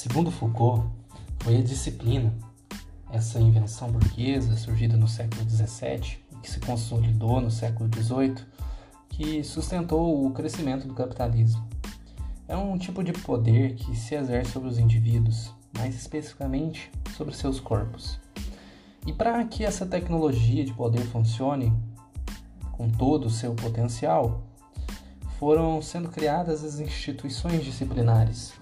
Segundo 0.00 0.30
Foucault, 0.30 0.86
foi 1.40 1.56
a 1.56 1.60
disciplina, 1.60 2.32
essa 3.10 3.40
invenção 3.40 3.90
burguesa 3.90 4.56
surgida 4.56 4.96
no 4.96 5.08
século 5.08 5.42
XVII 5.50 6.20
e 6.30 6.36
que 6.36 6.48
se 6.48 6.60
consolidou 6.60 7.40
no 7.40 7.50
século 7.50 7.90
XVIII, 7.92 8.36
que 9.08 9.42
sustentou 9.42 10.24
o 10.24 10.30
crescimento 10.30 10.86
do 10.86 10.94
capitalismo. 10.94 11.68
É 12.46 12.56
um 12.56 12.78
tipo 12.78 13.02
de 13.02 13.12
poder 13.12 13.74
que 13.74 13.96
se 13.96 14.14
exerce 14.14 14.52
sobre 14.52 14.68
os 14.68 14.78
indivíduos, 14.78 15.52
mais 15.76 15.96
especificamente 15.96 16.92
sobre 17.16 17.34
seus 17.34 17.58
corpos. 17.58 18.20
E 19.04 19.12
para 19.12 19.44
que 19.46 19.64
essa 19.64 19.84
tecnologia 19.84 20.64
de 20.64 20.72
poder 20.74 21.02
funcione 21.06 21.76
com 22.70 22.88
todo 22.88 23.24
o 23.24 23.30
seu 23.30 23.52
potencial, 23.52 24.44
foram 25.40 25.82
sendo 25.82 26.08
criadas 26.08 26.62
as 26.62 26.78
instituições 26.78 27.64
disciplinares, 27.64 28.52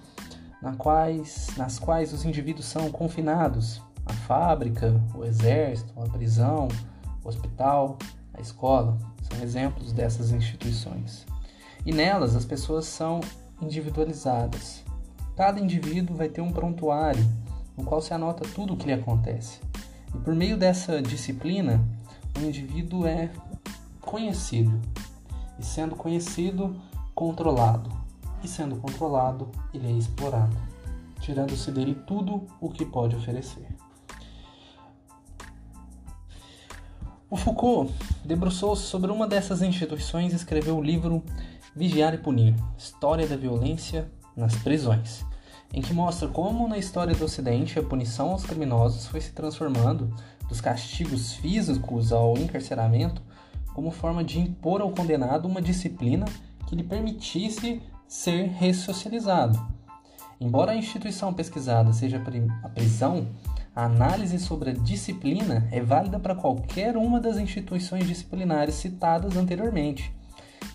na 0.66 0.74
quais, 0.74 1.50
nas 1.56 1.78
quais 1.78 2.12
os 2.12 2.24
indivíduos 2.24 2.66
são 2.66 2.90
confinados 2.90 3.80
a 4.04 4.12
fábrica, 4.12 5.00
o 5.14 5.24
exército, 5.24 5.92
a 6.02 6.08
prisão, 6.08 6.66
o 7.22 7.28
hospital, 7.28 7.96
a 8.34 8.40
escola, 8.40 8.98
são 9.22 9.40
exemplos 9.40 9.92
dessas 9.92 10.32
instituições. 10.32 11.24
E 11.84 11.92
nelas 11.92 12.34
as 12.34 12.44
pessoas 12.44 12.84
são 12.84 13.20
individualizadas. 13.62 14.82
Cada 15.36 15.60
indivíduo 15.60 16.16
vai 16.16 16.28
ter 16.28 16.40
um 16.40 16.50
prontuário 16.50 17.24
no 17.76 17.84
qual 17.84 18.02
se 18.02 18.12
anota 18.12 18.42
tudo 18.52 18.74
o 18.74 18.76
que 18.76 18.86
lhe 18.86 18.92
acontece. 18.92 19.60
E 20.12 20.18
por 20.18 20.34
meio 20.34 20.56
dessa 20.56 21.00
disciplina, 21.00 21.80
o 22.36 22.40
indivíduo 22.40 23.06
é 23.06 23.30
conhecido. 24.00 24.80
E 25.60 25.64
sendo 25.64 25.94
conhecido, 25.94 26.74
controlado. 27.14 27.95
E 28.46 28.48
sendo 28.48 28.76
controlado, 28.76 29.50
ele 29.74 29.88
é 29.88 29.90
explorado, 29.90 30.56
tirando-se 31.18 31.68
dele 31.72 31.96
tudo 32.06 32.46
o 32.60 32.70
que 32.70 32.86
pode 32.86 33.16
oferecer. 33.16 33.66
O 37.28 37.36
Foucault 37.36 37.92
debruçou-se 38.24 38.84
sobre 38.84 39.10
uma 39.10 39.26
dessas 39.26 39.62
instituições 39.62 40.32
e 40.32 40.36
escreveu 40.36 40.78
o 40.78 40.80
livro 40.80 41.24
Vigiar 41.74 42.14
e 42.14 42.18
Punir 42.18 42.54
História 42.78 43.26
da 43.26 43.36
Violência 43.36 44.08
nas 44.36 44.54
Prisões, 44.54 45.24
em 45.74 45.82
que 45.82 45.92
mostra 45.92 46.28
como 46.28 46.68
na 46.68 46.78
história 46.78 47.16
do 47.16 47.24
Ocidente 47.24 47.80
a 47.80 47.82
punição 47.82 48.30
aos 48.30 48.44
criminosos 48.44 49.08
foi 49.08 49.20
se 49.20 49.32
transformando 49.32 50.14
dos 50.48 50.60
castigos 50.60 51.32
físicos 51.32 52.12
ao 52.12 52.38
encarceramento 52.38 53.20
como 53.74 53.90
forma 53.90 54.22
de 54.22 54.38
impor 54.38 54.82
ao 54.82 54.92
condenado 54.92 55.48
uma 55.48 55.60
disciplina 55.60 56.26
que 56.68 56.76
lhe 56.76 56.84
permitisse 56.84 57.82
ser 58.08 58.48
ressocializado. 58.48 59.58
Embora 60.40 60.72
a 60.72 60.76
instituição 60.76 61.32
pesquisada 61.32 61.92
seja 61.92 62.22
a 62.62 62.68
prisão, 62.68 63.28
a 63.74 63.84
análise 63.84 64.38
sobre 64.38 64.70
a 64.70 64.72
disciplina 64.72 65.68
é 65.70 65.80
válida 65.80 66.18
para 66.18 66.34
qualquer 66.34 66.96
uma 66.96 67.20
das 67.20 67.36
instituições 67.36 68.06
disciplinares 68.06 68.74
citadas 68.74 69.36
anteriormente. 69.36 70.14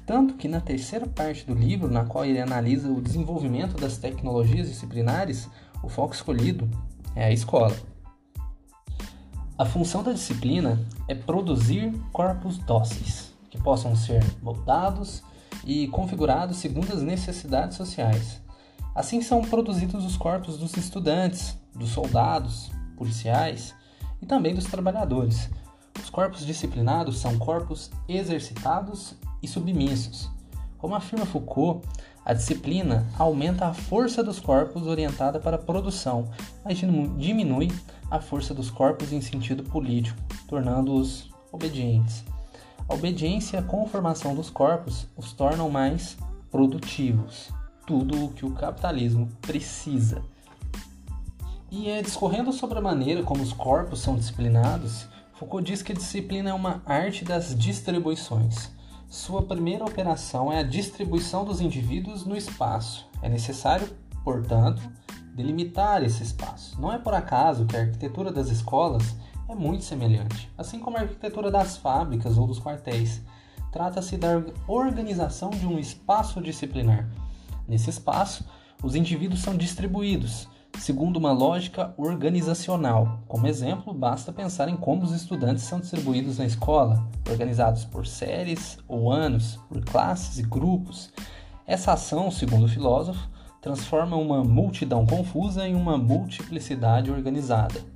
Tanto 0.06 0.34
que 0.34 0.48
na 0.48 0.60
terceira 0.60 1.08
parte 1.08 1.46
do 1.46 1.54
livro, 1.54 1.90
na 1.90 2.06
qual 2.06 2.26
ele 2.26 2.42
analisa 2.42 2.92
o 2.92 3.02
desenvolvimento 3.02 3.76
das 3.76 3.98
tecnologias 3.98 4.68
disciplinares, 4.68 5.48
o 5.84 5.90
foco 5.90 6.14
escolhido 6.14 6.70
é 7.16 7.26
a 7.26 7.32
escola. 7.32 7.76
A 9.58 9.66
função 9.66 10.02
da 10.02 10.12
disciplina 10.12 10.80
é 11.08 11.14
produzir 11.14 11.94
corpos 12.12 12.58
dóceis, 12.58 13.32
que 13.50 13.62
possam 13.62 13.96
ser 13.96 14.24
moldados 14.42 15.24
e 15.66 15.88
configurados 15.88 16.58
segundo 16.58 16.92
as 16.94 17.02
necessidades 17.02 17.78
sociais. 17.78 18.42
Assim 18.94 19.22
são 19.22 19.42
produzidos 19.42 20.06
os 20.06 20.18
corpos 20.18 20.58
dos 20.58 20.76
estudantes, 20.76 21.58
dos 21.74 21.90
soldados, 21.90 22.72
policiais 22.98 23.74
e 24.22 24.26
também 24.26 24.54
dos 24.54 24.66
trabalhadores. 24.66 25.50
Os 26.02 26.10
corpos 26.10 26.46
disciplinados 26.46 27.20
são 27.20 27.38
corpos 27.38 27.90
exercitados 28.08 29.16
e 29.42 29.48
submissos. 29.48 30.30
Como 30.78 30.96
afirma 30.96 31.26
Foucault, 31.26 31.88
a 32.26 32.34
disciplina 32.34 33.08
aumenta 33.18 33.68
a 33.68 33.74
força 33.74 34.24
dos 34.24 34.40
corpos 34.40 34.86
orientada 34.88 35.40
para 35.40 35.56
a 35.56 35.60
produção, 35.60 36.30
mas 36.64 36.78
diminui 37.18 37.72
a 38.10 38.20
força 38.20 38.54
dos 38.54 38.70
corpos 38.70 39.12
em 39.12 39.22
sentido 39.22 39.64
político, 39.64 40.20
tornando-os 40.48 41.32
obedientes. 41.52 42.24
A 42.88 42.94
obediência 42.94 43.62
com 43.62 43.84
a 43.84 43.88
formação 43.88 44.36
dos 44.36 44.50
corpos 44.50 45.08
os 45.16 45.34
tornam 45.34 45.70
mais 45.70 46.18
produtivos, 46.50 47.50
tudo 47.88 48.26
o 48.26 48.30
que 48.30 48.46
o 48.46 48.52
capitalismo 48.52 49.30
precisa. 49.42 50.22
E 51.72 51.90
é 51.90 52.02
discorrendo 52.02 52.52
sobre 52.52 52.78
a 52.78 52.82
maneira 52.82 53.24
como 53.24 53.42
os 53.42 53.54
corpos 53.54 54.02
são 54.02 54.16
disciplinados, 54.16 55.08
Foucault 55.34 55.66
diz 55.66 55.82
que 55.82 55.92
a 55.92 55.96
disciplina 55.96 56.52
é 56.52 56.54
uma 56.54 56.84
arte 56.86 57.26
das 57.26 57.58
distribuições. 57.58 58.70
Sua 59.10 59.42
primeira 59.42 59.84
operação 59.84 60.54
é 60.54 60.60
a 60.60 60.64
distribuição 60.64 61.44
dos 61.44 61.60
indivíduos 61.60 62.26
no 62.26 62.36
espaço. 62.36 63.10
É 63.24 63.28
necessário, 63.28 63.90
portanto, 64.24 64.82
delimitar 65.34 66.04
esse 66.04 66.22
espaço. 66.22 66.80
Não 66.80 66.94
é 66.94 67.00
por 67.00 67.14
acaso 67.14 67.66
que 67.66 67.76
a 67.76 67.82
arquitetura 67.82 68.32
das 68.32 68.50
escolas 68.50 69.16
é 69.52 69.56
muito 69.56 69.84
semelhante, 69.84 70.50
assim 70.58 70.80
como 70.80 70.98
a 70.98 71.02
arquitetura 71.02 71.52
das 71.52 71.78
fábricas 71.78 72.38
ou 72.38 72.48
dos 72.48 72.60
quartéis. 72.60 73.22
Trata-se 73.72 74.18
da 74.18 74.42
organização 74.68 75.50
de 75.50 75.66
um 75.66 75.78
espaço 75.78 76.42
disciplinar. 76.42 77.10
Nesse 77.68 77.90
espaço, 77.90 78.46
os 78.84 78.96
indivíduos 78.96 79.42
são 79.42 79.56
distribuídos, 79.56 80.48
segundo 80.78 81.18
uma 81.18 81.32
lógica 81.32 81.94
organizacional. 81.98 83.20
Como 83.28 83.48
exemplo, 83.48 83.94
basta 83.94 84.32
pensar 84.32 84.70
em 84.70 84.76
como 84.76 85.04
os 85.04 85.12
estudantes 85.12 85.64
são 85.64 85.80
distribuídos 85.80 86.38
na 86.38 86.46
escola, 86.46 87.06
organizados 87.30 87.86
por 87.86 88.08
séries 88.08 88.78
ou 88.88 89.12
anos, 89.12 89.60
por 89.68 89.84
classes 89.84 90.40
e 90.40 90.44
grupos. 90.44 91.12
Essa 91.68 91.94
ação, 91.94 92.32
segundo 92.32 92.66
o 92.66 92.70
filósofo, 92.70 93.30
transforma 93.62 94.16
uma 94.16 94.44
multidão 94.44 95.06
confusa 95.06 95.68
em 95.68 95.76
uma 95.76 95.98
multiplicidade 95.98 97.12
organizada. 97.12 97.91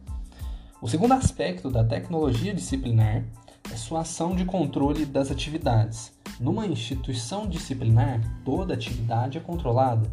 O 0.82 0.90
segundo 0.90 1.14
aspecto 1.14 1.70
da 1.70 1.86
tecnologia 1.86 2.54
disciplinar 2.54 3.24
é 3.72 3.76
sua 3.78 4.02
ação 4.02 4.36
de 4.36 4.44
controle 4.44 5.06
das 5.06 5.32
atividades. 5.32 6.12
Numa 6.38 6.68
instituição 6.68 7.48
disciplinar, 7.48 8.20
toda 8.44 8.74
atividade 8.74 9.38
é 9.38 9.42
controlada 9.42 10.12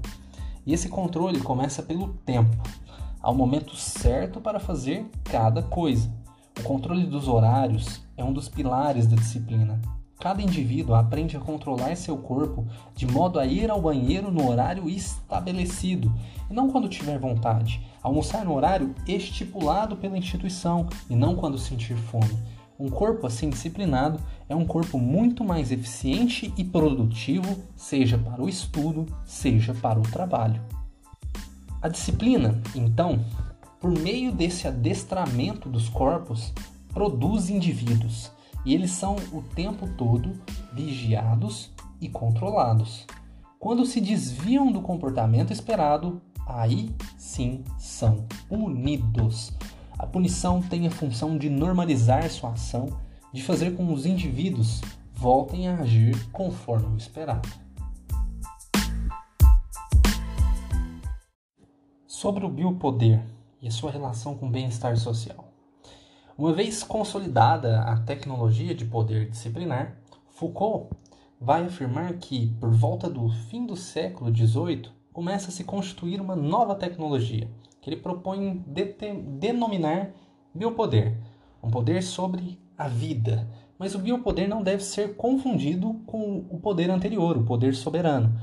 e 0.64 0.72
esse 0.72 0.88
controle 0.88 1.40
começa 1.40 1.82
pelo 1.82 2.14
tempo, 2.24 2.56
ao 3.20 3.34
momento 3.34 3.74
certo 3.74 4.40
para 4.40 4.60
fazer 4.60 5.04
cada 5.24 5.62
coisa. 5.64 6.08
O 6.60 6.62
controle 6.62 7.06
dos 7.06 7.26
horários 7.26 8.00
é 8.16 8.22
um 8.22 8.32
dos 8.32 8.48
pilares 8.48 9.08
da 9.08 9.16
disciplina. 9.16 9.80
Cada 10.20 10.40
indivíduo 10.40 10.94
aprende 10.94 11.36
a 11.36 11.40
controlar 11.40 11.96
seu 11.96 12.16
corpo 12.16 12.64
de 12.94 13.04
modo 13.04 13.40
a 13.40 13.44
ir 13.44 13.68
ao 13.68 13.82
banheiro 13.82 14.30
no 14.30 14.48
horário 14.48 14.88
estabelecido 14.88 16.12
e 16.48 16.54
não 16.54 16.70
quando 16.70 16.88
tiver 16.88 17.18
vontade, 17.18 17.84
almoçar 18.02 18.44
no 18.44 18.54
horário 18.54 18.94
estipulado 19.06 19.96
pela 19.96 20.18
instituição 20.18 20.88
e 21.08 21.14
não 21.14 21.36
quando 21.36 21.58
sentir 21.58 21.96
fome. 21.96 22.36
Um 22.78 22.88
corpo 22.88 23.26
assim 23.26 23.48
disciplinado 23.48 24.18
é 24.48 24.56
um 24.56 24.64
corpo 24.64 24.98
muito 24.98 25.44
mais 25.44 25.70
eficiente 25.70 26.52
e 26.56 26.64
produtivo, 26.64 27.62
seja 27.76 28.18
para 28.18 28.42
o 28.42 28.48
estudo, 28.48 29.06
seja 29.24 29.72
para 29.72 30.00
o 30.00 30.02
trabalho. 30.02 30.60
A 31.80 31.88
disciplina, 31.88 32.60
então, 32.74 33.24
por 33.80 33.90
meio 33.90 34.32
desse 34.32 34.66
adestramento 34.66 35.68
dos 35.68 35.88
corpos, 35.88 36.52
produz 36.92 37.50
indivíduos 37.50 38.32
e 38.64 38.74
eles 38.74 38.92
são 38.92 39.16
o 39.32 39.42
tempo 39.42 39.88
todo 39.96 40.32
vigiados 40.72 41.70
e 42.00 42.08
controlados. 42.08 43.06
Quando 43.58 43.86
se 43.86 44.00
desviam 44.00 44.72
do 44.72 44.80
comportamento 44.80 45.52
esperado, 45.52 46.20
aí 46.46 46.94
sim 47.16 47.64
são 47.78 48.26
punidos. 48.48 49.52
A 49.98 50.06
punição 50.06 50.60
tem 50.62 50.86
a 50.86 50.90
função 50.90 51.38
de 51.38 51.48
normalizar 51.48 52.28
sua 52.30 52.52
ação, 52.52 52.88
de 53.32 53.42
fazer 53.42 53.76
com 53.76 53.86
que 53.86 53.92
os 53.92 54.06
indivíduos 54.06 54.80
voltem 55.14 55.68
a 55.68 55.76
agir 55.76 56.30
conforme 56.30 56.94
o 56.94 56.96
esperado. 56.96 57.48
Sobre 62.06 62.44
o 62.44 62.48
biopoder 62.48 63.22
e 63.60 63.68
a 63.68 63.70
sua 63.70 63.90
relação 63.90 64.36
com 64.36 64.48
o 64.48 64.50
bem-estar 64.50 64.96
social. 64.96 65.52
Uma 66.36 66.52
vez 66.52 66.82
consolidada 66.82 67.82
a 67.82 67.96
tecnologia 67.98 68.74
de 68.74 68.84
poder 68.84 69.30
disciplinar, 69.30 69.96
Foucault 70.30 70.88
vai 71.40 71.64
afirmar 71.64 72.14
que, 72.14 72.48
por 72.58 72.70
volta 72.70 73.08
do 73.08 73.28
fim 73.28 73.66
do 73.66 73.76
século 73.76 74.34
XVIII, 74.34 74.90
começa 75.12 75.48
a 75.48 75.52
se 75.52 75.64
constituir 75.64 76.20
uma 76.20 76.34
nova 76.34 76.74
tecnologia, 76.74 77.48
que 77.80 77.90
ele 77.90 78.00
propõe 78.00 78.64
denominar 79.38 80.10
biopoder, 80.54 81.18
um 81.62 81.70
poder 81.70 82.02
sobre 82.02 82.58
a 82.76 82.88
vida. 82.88 83.48
Mas 83.78 83.94
o 83.94 83.98
biopoder 83.98 84.48
não 84.48 84.62
deve 84.62 84.82
ser 84.82 85.16
confundido 85.16 85.94
com 86.06 86.46
o 86.48 86.58
poder 86.60 86.90
anterior, 86.90 87.36
o 87.36 87.44
poder 87.44 87.74
soberano. 87.74 88.38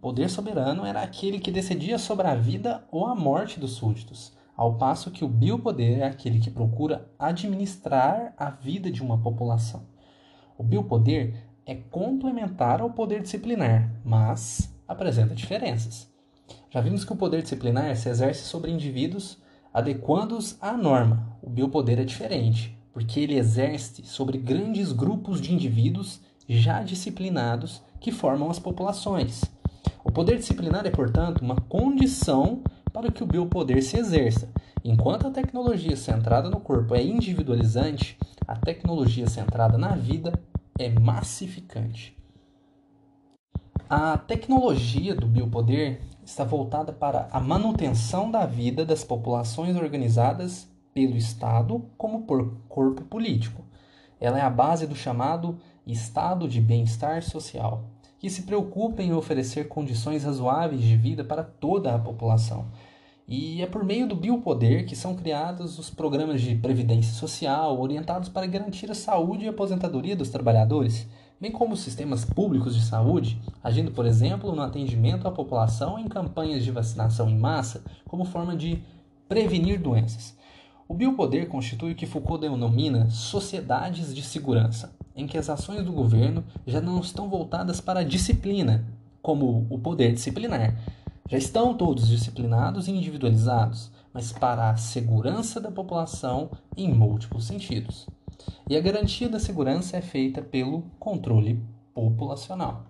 poder 0.00 0.28
soberano 0.28 0.84
era 0.84 1.00
aquele 1.00 1.38
que 1.38 1.50
decidia 1.50 1.98
sobre 1.98 2.26
a 2.26 2.34
vida 2.34 2.84
ou 2.90 3.06
a 3.06 3.14
morte 3.14 3.58
dos 3.58 3.72
súditos, 3.72 4.36
ao 4.56 4.74
passo 4.74 5.10
que 5.10 5.24
o 5.24 5.28
biopoder 5.28 6.00
é 6.00 6.04
aquele 6.04 6.40
que 6.40 6.50
procura 6.50 7.08
administrar 7.18 8.34
a 8.36 8.50
vida 8.50 8.90
de 8.90 9.02
uma 9.02 9.18
população. 9.18 9.86
O 10.58 10.62
biopoder 10.62 11.34
é 11.64 11.74
complementar 11.74 12.80
ao 12.80 12.90
poder 12.90 13.22
disciplinar, 13.22 13.90
mas 14.04 14.74
apresenta 14.86 15.34
diferenças. 15.34 16.11
Já 16.72 16.80
vimos 16.80 17.04
que 17.04 17.12
o 17.12 17.16
poder 17.16 17.42
disciplinar 17.42 17.94
se 17.96 18.08
exerce 18.08 18.44
sobre 18.44 18.70
indivíduos 18.70 19.36
adequando-os 19.74 20.56
à 20.58 20.72
norma. 20.72 21.36
O 21.42 21.50
biopoder 21.50 22.00
é 22.00 22.04
diferente, 22.04 22.74
porque 22.94 23.20
ele 23.20 23.36
exerce 23.36 24.02
sobre 24.06 24.38
grandes 24.38 24.90
grupos 24.90 25.38
de 25.38 25.52
indivíduos 25.52 26.18
já 26.48 26.82
disciplinados 26.82 27.82
que 28.00 28.10
formam 28.10 28.50
as 28.50 28.58
populações. 28.58 29.44
O 30.02 30.10
poder 30.10 30.38
disciplinar 30.38 30.86
é, 30.86 30.90
portanto, 30.90 31.42
uma 31.42 31.56
condição 31.56 32.62
para 32.90 33.12
que 33.12 33.22
o 33.22 33.26
biopoder 33.26 33.82
se 33.82 33.98
exerça. 33.98 34.48
Enquanto 34.82 35.26
a 35.26 35.30
tecnologia 35.30 35.94
centrada 35.94 36.48
no 36.48 36.58
corpo 36.58 36.94
é 36.94 37.02
individualizante, 37.02 38.18
a 38.48 38.56
tecnologia 38.56 39.28
centrada 39.28 39.76
na 39.76 39.94
vida 39.94 40.32
é 40.78 40.88
massificante. 40.88 42.16
A 43.90 44.16
tecnologia 44.16 45.14
do 45.14 45.26
biopoder 45.26 46.00
está 46.24 46.44
voltada 46.44 46.92
para 46.92 47.28
a 47.32 47.40
manutenção 47.40 48.30
da 48.30 48.46
vida 48.46 48.84
das 48.84 49.04
populações 49.04 49.76
organizadas 49.76 50.68
pelo 50.94 51.16
Estado 51.16 51.84
como 51.96 52.22
por 52.22 52.56
corpo 52.68 53.02
político. 53.02 53.62
Ela 54.20 54.38
é 54.38 54.42
a 54.42 54.50
base 54.50 54.86
do 54.86 54.94
chamado 54.94 55.58
estado 55.86 56.46
de 56.46 56.60
bem-estar 56.60 57.22
social, 57.22 57.84
que 58.18 58.30
se 58.30 58.42
preocupa 58.42 59.02
em 59.02 59.12
oferecer 59.12 59.66
condições 59.66 60.22
razoáveis 60.22 60.80
de 60.80 60.96
vida 60.96 61.24
para 61.24 61.42
toda 61.42 61.94
a 61.94 61.98
população. 61.98 62.66
E 63.26 63.62
é 63.62 63.66
por 63.66 63.84
meio 63.84 64.06
do 64.06 64.14
biopoder 64.14 64.86
que 64.86 64.94
são 64.94 65.16
criados 65.16 65.78
os 65.78 65.90
programas 65.90 66.40
de 66.40 66.54
previdência 66.54 67.12
social 67.14 67.80
orientados 67.80 68.28
para 68.28 68.46
garantir 68.46 68.90
a 68.90 68.94
saúde 68.94 69.44
e 69.44 69.48
aposentadoria 69.48 70.14
dos 70.14 70.28
trabalhadores, 70.28 71.08
bem 71.42 71.50
como 71.50 71.74
os 71.74 71.80
sistemas 71.80 72.24
públicos 72.24 72.72
de 72.72 72.84
saúde, 72.84 73.36
agindo, 73.64 73.90
por 73.90 74.06
exemplo, 74.06 74.54
no 74.54 74.62
atendimento 74.62 75.26
à 75.26 75.32
população 75.32 75.98
em 75.98 76.06
campanhas 76.06 76.62
de 76.62 76.70
vacinação 76.70 77.28
em 77.28 77.36
massa, 77.36 77.82
como 78.06 78.24
forma 78.24 78.54
de 78.56 78.80
prevenir 79.28 79.80
doenças. 79.80 80.36
O 80.86 80.94
biopoder 80.94 81.48
constitui 81.48 81.90
o 81.90 81.94
que 81.96 82.06
Foucault 82.06 82.42
denomina 82.42 83.10
sociedades 83.10 84.14
de 84.14 84.22
segurança, 84.22 84.94
em 85.16 85.26
que 85.26 85.36
as 85.36 85.50
ações 85.50 85.84
do 85.84 85.90
governo 85.90 86.44
já 86.64 86.80
não 86.80 87.00
estão 87.00 87.28
voltadas 87.28 87.80
para 87.80 88.00
a 88.00 88.04
disciplina, 88.04 88.86
como 89.20 89.66
o 89.68 89.80
poder 89.80 90.12
disciplinar. 90.12 90.78
Já 91.28 91.38
estão 91.38 91.74
todos 91.74 92.06
disciplinados 92.06 92.86
e 92.86 92.92
individualizados, 92.92 93.90
mas 94.14 94.30
para 94.30 94.70
a 94.70 94.76
segurança 94.76 95.60
da 95.60 95.72
população 95.72 96.52
em 96.76 96.94
múltiplos 96.94 97.46
sentidos. 97.46 98.06
E 98.68 98.76
a 98.76 98.80
garantia 98.80 99.28
da 99.28 99.38
segurança 99.38 99.96
é 99.96 100.00
feita 100.00 100.40
pelo 100.40 100.82
controle 100.98 101.62
populacional. 101.94 102.84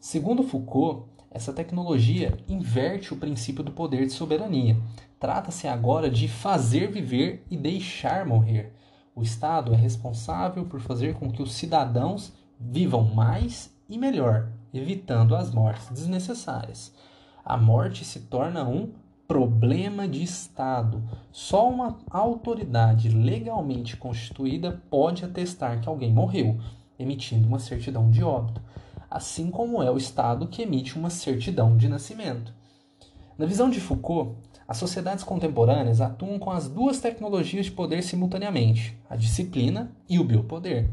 Segundo 0.00 0.42
Foucault, 0.42 1.08
essa 1.30 1.52
tecnologia 1.52 2.36
inverte 2.48 3.12
o 3.12 3.16
princípio 3.16 3.62
do 3.62 3.72
poder 3.72 4.06
de 4.06 4.12
soberania. 4.12 4.80
Trata-se 5.20 5.66
agora 5.66 6.08
de 6.10 6.28
fazer 6.28 6.90
viver 6.90 7.44
e 7.50 7.56
deixar 7.56 8.24
morrer. 8.24 8.72
O 9.14 9.22
Estado 9.22 9.74
é 9.74 9.76
responsável 9.76 10.64
por 10.64 10.80
fazer 10.80 11.14
com 11.14 11.30
que 11.30 11.42
os 11.42 11.52
cidadãos 11.54 12.32
vivam 12.58 13.02
mais 13.02 13.72
e 13.88 13.98
melhor, 13.98 14.48
evitando 14.72 15.34
as 15.34 15.52
mortes 15.52 15.88
desnecessárias. 15.90 16.94
A 17.44 17.56
morte 17.56 18.04
se 18.04 18.20
torna 18.20 18.68
um 18.68 18.92
problema 19.28 20.08
de 20.08 20.22
Estado. 20.22 21.02
Só 21.30 21.68
uma 21.68 21.98
autoridade 22.10 23.10
legalmente 23.10 23.94
constituída 23.94 24.82
pode 24.88 25.22
atestar 25.22 25.82
que 25.82 25.88
alguém 25.88 26.10
morreu, 26.10 26.58
emitindo 26.98 27.46
uma 27.46 27.58
certidão 27.58 28.10
de 28.10 28.24
óbito, 28.24 28.62
assim 29.10 29.50
como 29.50 29.82
é 29.82 29.90
o 29.90 29.98
Estado 29.98 30.48
que 30.48 30.62
emite 30.62 30.96
uma 30.96 31.10
certidão 31.10 31.76
de 31.76 31.90
nascimento. 31.90 32.54
Na 33.36 33.44
visão 33.44 33.68
de 33.68 33.78
Foucault, 33.78 34.34
as 34.66 34.78
sociedades 34.78 35.22
contemporâneas 35.22 36.00
atuam 36.00 36.38
com 36.38 36.50
as 36.50 36.66
duas 36.66 36.98
tecnologias 36.98 37.66
de 37.66 37.72
poder 37.72 38.02
simultaneamente, 38.02 38.98
a 39.10 39.14
disciplina 39.14 39.92
e 40.08 40.18
o 40.18 40.24
biopoder. 40.24 40.88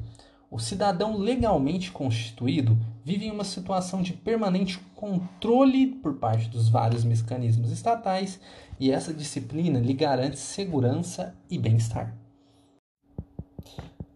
O 0.50 0.59
cidadão 0.59 1.18
legalmente 1.18 1.92
constituído 1.92 2.77
vive 3.03 3.25
em 3.25 3.31
uma 3.31 3.44
situação 3.44 4.01
de 4.01 4.13
permanente 4.13 4.80
controle 4.95 5.88
por 5.88 6.15
parte 6.15 6.47
dos 6.47 6.69
vários 6.69 7.03
mecanismos 7.03 7.71
estatais 7.71 8.39
e 8.80 8.92
essa 8.92 9.13
disciplina 9.13 9.80
lhe 9.80 9.94
garante 9.94 10.38
segurança 10.38 11.36
e 11.50 11.57
bem-estar. 11.57 12.15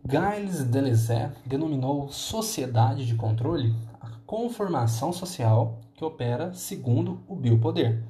Gilles 0.08 0.64
Deleuze 0.64 1.30
denominou 1.46 2.10
sociedade 2.10 3.06
de 3.06 3.16
controle 3.16 3.76
a 4.02 4.10
conformação 4.26 5.14
social 5.14 5.80
que 5.94 6.04
opera 6.04 6.54
segundo 6.54 7.22
o 7.28 7.36
biopoder. 7.36 8.04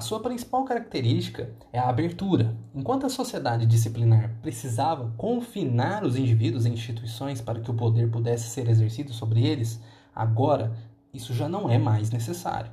A 0.00 0.02
sua 0.02 0.18
principal 0.18 0.64
característica 0.64 1.54
é 1.70 1.78
a 1.78 1.90
abertura. 1.90 2.56
Enquanto 2.74 3.04
a 3.04 3.10
sociedade 3.10 3.66
disciplinar 3.66 4.34
precisava 4.40 5.12
confinar 5.14 6.04
os 6.04 6.16
indivíduos 6.16 6.64
em 6.64 6.72
instituições 6.72 7.42
para 7.42 7.60
que 7.60 7.70
o 7.70 7.74
poder 7.74 8.10
pudesse 8.10 8.48
ser 8.48 8.66
exercido 8.70 9.12
sobre 9.12 9.46
eles, 9.46 9.78
agora 10.14 10.72
isso 11.12 11.34
já 11.34 11.50
não 11.50 11.68
é 11.68 11.76
mais 11.76 12.10
necessário. 12.10 12.72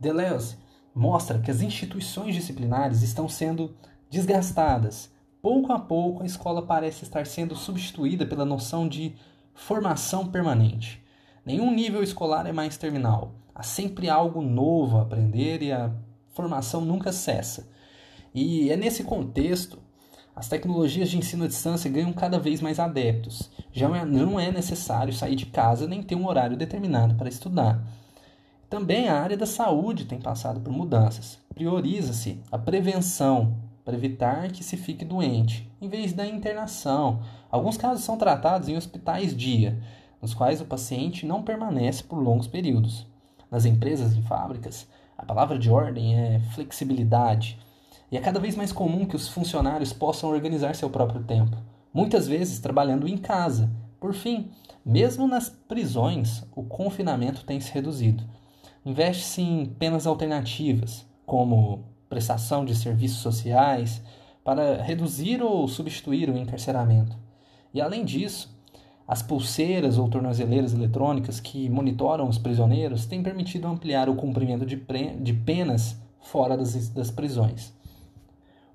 Deleuze 0.00 0.56
mostra 0.92 1.38
que 1.38 1.48
as 1.48 1.62
instituições 1.62 2.34
disciplinares 2.34 3.02
estão 3.02 3.28
sendo 3.28 3.76
desgastadas. 4.10 5.12
Pouco 5.40 5.72
a 5.72 5.78
pouco, 5.78 6.24
a 6.24 6.26
escola 6.26 6.60
parece 6.60 7.04
estar 7.04 7.24
sendo 7.24 7.54
substituída 7.54 8.26
pela 8.26 8.44
noção 8.44 8.88
de 8.88 9.14
formação 9.54 10.26
permanente. 10.26 11.00
Nenhum 11.46 11.72
nível 11.72 12.02
escolar 12.02 12.48
é 12.48 12.52
mais 12.52 12.76
terminal. 12.76 13.32
Há 13.54 13.62
sempre 13.62 14.10
algo 14.10 14.42
novo 14.42 14.98
a 14.98 15.02
aprender 15.02 15.62
e 15.62 15.70
a 15.70 15.92
formação 16.34 16.82
nunca 16.82 17.12
cessa. 17.12 17.66
E 18.34 18.70
é 18.70 18.76
nesse 18.76 19.04
contexto 19.04 19.78
as 20.36 20.48
tecnologias 20.48 21.08
de 21.08 21.16
ensino 21.16 21.44
à 21.44 21.46
distância 21.46 21.88
ganham 21.88 22.12
cada 22.12 22.40
vez 22.40 22.60
mais 22.60 22.80
adeptos. 22.80 23.48
Já 23.72 23.88
não 24.04 24.38
é 24.38 24.50
necessário 24.50 25.12
sair 25.12 25.36
de 25.36 25.46
casa 25.46 25.86
nem 25.86 26.02
ter 26.02 26.16
um 26.16 26.26
horário 26.26 26.56
determinado 26.56 27.14
para 27.14 27.28
estudar. 27.28 27.80
Também 28.68 29.08
a 29.08 29.20
área 29.20 29.36
da 29.36 29.46
saúde 29.46 30.06
tem 30.06 30.20
passado 30.20 30.58
por 30.58 30.72
mudanças. 30.72 31.38
Prioriza-se 31.54 32.40
a 32.50 32.58
prevenção 32.58 33.54
para 33.84 33.94
evitar 33.94 34.50
que 34.50 34.64
se 34.64 34.76
fique 34.76 35.04
doente, 35.04 35.70
em 35.80 35.88
vez 35.88 36.12
da 36.12 36.26
internação. 36.26 37.22
Alguns 37.48 37.76
casos 37.76 38.02
são 38.02 38.16
tratados 38.16 38.68
em 38.68 38.76
hospitais 38.76 39.36
dia, 39.36 39.78
nos 40.20 40.34
quais 40.34 40.60
o 40.60 40.64
paciente 40.64 41.24
não 41.24 41.44
permanece 41.44 42.02
por 42.02 42.18
longos 42.18 42.48
períodos. 42.48 43.06
Nas 43.48 43.64
empresas 43.64 44.16
e 44.16 44.22
fábricas, 44.22 44.88
a 45.16 45.24
palavra 45.24 45.58
de 45.58 45.70
ordem 45.70 46.18
é 46.18 46.40
flexibilidade. 46.54 47.58
E 48.10 48.16
é 48.16 48.20
cada 48.20 48.38
vez 48.38 48.54
mais 48.54 48.72
comum 48.72 49.06
que 49.06 49.16
os 49.16 49.28
funcionários 49.28 49.92
possam 49.92 50.30
organizar 50.30 50.74
seu 50.74 50.90
próprio 50.90 51.24
tempo, 51.24 51.56
muitas 51.92 52.26
vezes 52.26 52.60
trabalhando 52.60 53.08
em 53.08 53.16
casa. 53.16 53.70
Por 53.98 54.12
fim, 54.14 54.50
mesmo 54.84 55.26
nas 55.26 55.48
prisões, 55.48 56.44
o 56.54 56.62
confinamento 56.62 57.44
tem 57.44 57.60
se 57.60 57.72
reduzido. 57.72 58.22
Investe-se 58.84 59.40
em 59.40 59.66
penas 59.66 60.06
alternativas, 60.06 61.06
como 61.24 61.86
prestação 62.08 62.64
de 62.64 62.74
serviços 62.74 63.18
sociais, 63.18 64.02
para 64.44 64.82
reduzir 64.82 65.42
ou 65.42 65.66
substituir 65.66 66.28
o 66.28 66.36
encarceramento. 66.36 67.16
E 67.72 67.80
além 67.80 68.04
disso, 68.04 68.53
as 69.06 69.22
pulseiras 69.22 69.98
ou 69.98 70.08
tornozeleiras 70.08 70.72
eletrônicas 70.72 71.38
que 71.38 71.68
monitoram 71.68 72.28
os 72.28 72.38
prisioneiros 72.38 73.04
têm 73.04 73.22
permitido 73.22 73.68
ampliar 73.68 74.08
o 74.08 74.16
cumprimento 74.16 74.64
de, 74.64 74.76
de 74.76 75.32
penas 75.32 75.96
fora 76.20 76.56
das, 76.56 76.88
das 76.88 77.10
prisões. 77.10 77.72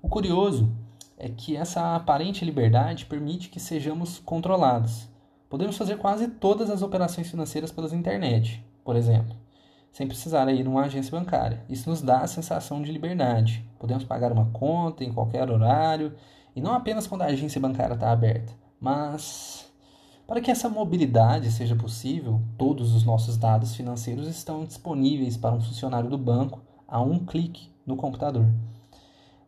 O 0.00 0.08
curioso 0.08 0.70
é 1.18 1.28
que 1.28 1.56
essa 1.56 1.96
aparente 1.96 2.44
liberdade 2.44 3.06
permite 3.06 3.48
que 3.48 3.60
sejamos 3.60 4.18
controlados. 4.18 5.08
Podemos 5.48 5.76
fazer 5.76 5.98
quase 5.98 6.28
todas 6.28 6.70
as 6.70 6.80
operações 6.80 7.28
financeiras 7.28 7.72
pelas 7.72 7.92
internet, 7.92 8.64
por 8.84 8.94
exemplo, 8.94 9.36
sem 9.92 10.06
precisar 10.06 10.48
ir 10.52 10.64
numa 10.64 10.84
agência 10.84 11.10
bancária. 11.10 11.64
Isso 11.68 11.90
nos 11.90 12.00
dá 12.00 12.20
a 12.20 12.26
sensação 12.28 12.80
de 12.80 12.92
liberdade. 12.92 13.64
Podemos 13.78 14.04
pagar 14.04 14.32
uma 14.32 14.46
conta 14.46 15.04
em 15.04 15.12
qualquer 15.12 15.50
horário, 15.50 16.14
e 16.54 16.60
não 16.60 16.72
apenas 16.72 17.06
quando 17.06 17.22
a 17.22 17.26
agência 17.26 17.60
bancária 17.60 17.94
está 17.94 18.10
aberta, 18.10 18.52
mas 18.80 19.69
para 20.30 20.40
que 20.40 20.48
essa 20.48 20.68
mobilidade 20.68 21.50
seja 21.50 21.74
possível, 21.74 22.40
todos 22.56 22.94
os 22.94 23.02
nossos 23.02 23.36
dados 23.36 23.74
financeiros 23.74 24.28
estão 24.28 24.64
disponíveis 24.64 25.36
para 25.36 25.56
um 25.56 25.60
funcionário 25.60 26.08
do 26.08 26.16
banco 26.16 26.62
a 26.86 27.02
um 27.02 27.18
clique 27.18 27.74
no 27.84 27.96
computador. 27.96 28.46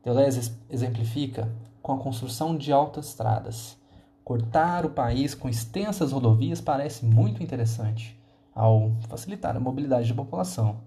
Deleuze 0.03 0.53
exemplifica 0.69 1.49
com 1.81 1.93
a 1.93 1.99
construção 1.99 2.57
de 2.57 2.73
autoestradas. 2.73 3.79
Cortar 4.25 4.85
o 4.85 4.91
país 4.91 5.37
com 5.37 5.49
extensas 5.49 6.11
rodovias 6.11 6.61
parece 6.61 7.05
muito 7.05 7.45
interessante. 7.45 8.21
ao 8.53 8.91
facilitar 9.09 9.57
a 9.57 9.61
mobilidade 9.61 10.09
da 10.09 10.17
população. 10.17 10.81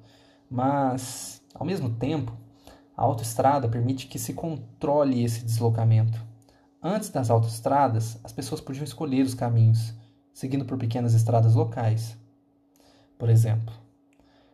Mas, 0.52 1.42
ao 1.54 1.66
mesmo 1.66 1.90
tempo, 1.90 2.34
a 2.98 3.02
autoestrada 3.02 3.70
permite 3.70 4.08
que 4.08 4.20
se 4.20 4.34
controle 4.34 5.24
esse 5.24 5.46
deslocamento. 5.46 6.35
Antes 6.88 7.10
das 7.10 7.32
autoestradas, 7.32 8.20
as 8.24 8.32
pessoas 8.32 8.62
podiam 8.62 8.84
escolher 8.84 9.24
os 9.24 9.34
caminhos, 9.34 9.92
seguindo 10.32 10.66
por 10.66 10.78
pequenas 10.78 11.16
estradas 11.16 11.56
locais. 11.56 12.16
Por 13.18 13.28
exemplo, 13.28 13.74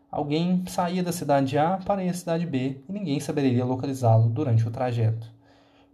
alguém 0.10 0.64
saía 0.66 1.04
da 1.04 1.12
cidade 1.12 1.58
A 1.58 1.76
para 1.76 2.02
ir 2.02 2.08
à 2.08 2.14
cidade 2.14 2.46
B 2.46 2.82
e 2.88 2.94
ninguém 2.94 3.20
saberia 3.20 3.66
localizá-lo 3.66 4.30
durante 4.30 4.66
o 4.66 4.72
trajeto. 4.72 5.30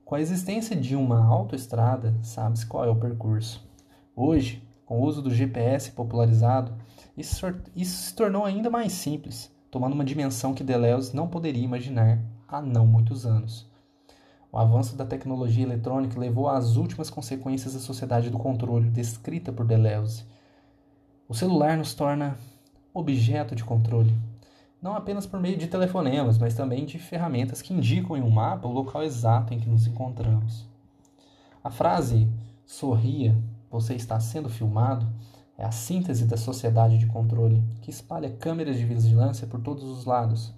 Com 0.05 0.13
a 0.13 0.21
existência 0.21 0.75
de 0.75 0.95
uma 0.95 1.25
autoestrada, 1.25 2.13
sabe-se 2.21 2.67
qual 2.67 2.85
é 2.85 2.89
o 2.91 2.95
percurso. 2.95 3.67
Hoje, 4.15 4.61
com 4.85 4.99
o 4.99 5.05
uso 5.05 5.23
do 5.23 5.33
GPS 5.33 5.89
popularizado, 5.89 6.71
isso, 7.17 7.47
isso 7.75 8.09
se 8.09 8.13
tornou 8.13 8.45
ainda 8.45 8.69
mais 8.69 8.91
simples, 8.91 9.51
tomando 9.71 9.93
uma 9.93 10.05
dimensão 10.05 10.53
que 10.53 10.63
Deleuze 10.63 11.15
não 11.15 11.27
poderia 11.27 11.65
imaginar 11.65 12.21
há 12.47 12.61
não 12.61 12.85
muitos 12.85 13.25
anos. 13.25 13.67
O 14.51 14.57
avanço 14.57 14.95
da 14.95 15.05
tecnologia 15.05 15.63
eletrônica 15.63 16.19
levou 16.19 16.47
às 16.47 16.75
últimas 16.75 17.09
consequências 17.09 17.73
da 17.73 17.79
sociedade 17.79 18.29
do 18.29 18.37
controle 18.37 18.89
descrita 18.89 19.51
por 19.51 19.65
Deleuze. 19.65 20.23
O 21.27 21.33
celular 21.33 21.77
nos 21.77 21.93
torna 21.93 22.37
objeto 22.93 23.55
de 23.55 23.63
controle, 23.63 24.15
não 24.81 24.95
apenas 24.95 25.25
por 25.25 25.39
meio 25.39 25.57
de 25.57 25.67
telefonemas, 25.67 26.37
mas 26.37 26.55
também 26.55 26.85
de 26.85 26.97
ferramentas 26.97 27.61
que 27.61 27.73
indicam 27.73 28.15
em 28.15 28.21
um 28.21 28.29
mapa 28.29 28.67
o 28.67 28.71
local 28.71 29.03
exato 29.03 29.53
em 29.53 29.59
que 29.59 29.69
nos 29.69 29.85
encontramos. 29.85 30.67
A 31.63 31.69
frase 31.69 32.27
sorria, 32.65 33.35
você 33.69 33.93
está 33.93 34.19
sendo 34.19 34.49
filmado 34.49 35.05
é 35.57 35.65
a 35.65 35.71
síntese 35.71 36.25
da 36.25 36.37
sociedade 36.37 36.99
de 36.99 37.07
controle, 37.07 37.63
que 37.81 37.89
espalha 37.89 38.29
câmeras 38.29 38.77
de 38.77 38.85
vigilância 38.85 39.47
por 39.47 39.59
todos 39.59 39.83
os 39.83 40.05
lados. 40.05 40.53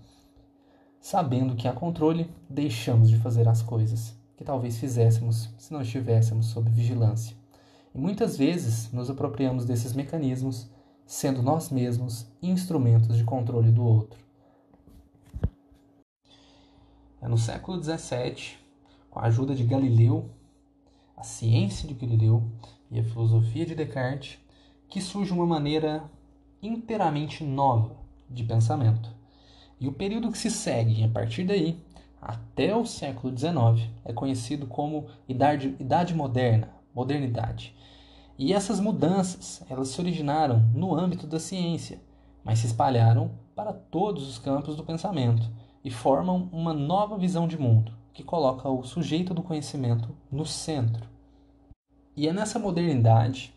Sabendo 0.99 1.55
que 1.55 1.67
há 1.67 1.73
controle, 1.73 2.29
deixamos 2.49 3.09
de 3.09 3.17
fazer 3.17 3.47
as 3.47 3.61
coisas 3.61 4.15
que 4.35 4.43
talvez 4.43 4.77
fizéssemos 4.77 5.49
se 5.57 5.71
não 5.73 5.81
estivéssemos 5.81 6.47
sob 6.47 6.69
vigilância. 6.69 7.35
E 7.93 7.97
muitas 7.97 8.37
vezes 8.37 8.91
nos 8.91 9.09
apropriamos 9.09 9.65
desses 9.65 9.93
mecanismos 9.93 10.69
sendo 11.05 11.41
nós 11.41 11.71
mesmos 11.71 12.27
instrumentos 12.41 13.17
de 13.17 13.23
controle 13.23 13.71
do 13.71 13.83
outro. 13.83 14.19
É 17.21 17.27
no 17.27 17.37
século 17.37 17.81
XVII, 17.81 18.57
com 19.09 19.19
a 19.19 19.23
ajuda 19.23 19.55
de 19.55 19.63
Galileu, 19.63 20.29
a 21.17 21.23
ciência 21.23 21.87
de 21.87 21.93
Galileu 21.93 22.43
e 22.91 22.99
a 22.99 23.03
filosofia 23.03 23.65
de 23.65 23.73
Descartes, 23.73 24.37
que 24.87 25.01
surge 25.01 25.33
uma 25.33 25.45
maneira 25.45 26.09
inteiramente 26.61 27.43
nova 27.43 27.95
de 28.29 28.43
pensamento. 28.43 29.18
E 29.79 29.87
o 29.87 29.93
período 29.93 30.31
que 30.31 30.37
se 30.37 30.51
segue 30.51 31.03
a 31.03 31.07
partir 31.07 31.45
daí 31.45 31.79
até 32.21 32.75
o 32.75 32.85
século 32.85 33.35
XIX 33.35 33.89
é 34.03 34.11
conhecido 34.11 34.67
como 34.67 35.07
Idade, 35.27 35.75
Idade 35.79 36.13
Moderna, 36.13 36.69
Modernidade. 36.93 37.73
E 38.37 38.53
essas 38.53 38.79
mudanças, 38.79 39.63
elas 39.69 39.89
se 39.89 40.01
originaram 40.01 40.59
no 40.73 40.93
âmbito 40.95 41.25
da 41.25 41.39
ciência, 41.39 42.01
mas 42.43 42.59
se 42.59 42.67
espalharam 42.67 43.31
para 43.55 43.73
todos 43.73 44.27
os 44.27 44.37
campos 44.37 44.75
do 44.75 44.83
pensamento 44.83 45.49
e 45.83 45.89
formam 45.89 46.49
uma 46.51 46.73
nova 46.73 47.17
visão 47.17 47.47
de 47.47 47.57
mundo, 47.57 47.93
que 48.13 48.23
coloca 48.23 48.69
o 48.69 48.83
sujeito 48.83 49.33
do 49.33 49.43
conhecimento 49.43 50.15
no 50.31 50.45
centro. 50.45 51.07
E 52.15 52.27
é 52.27 52.33
nessa 52.33 52.59
modernidade 52.59 53.53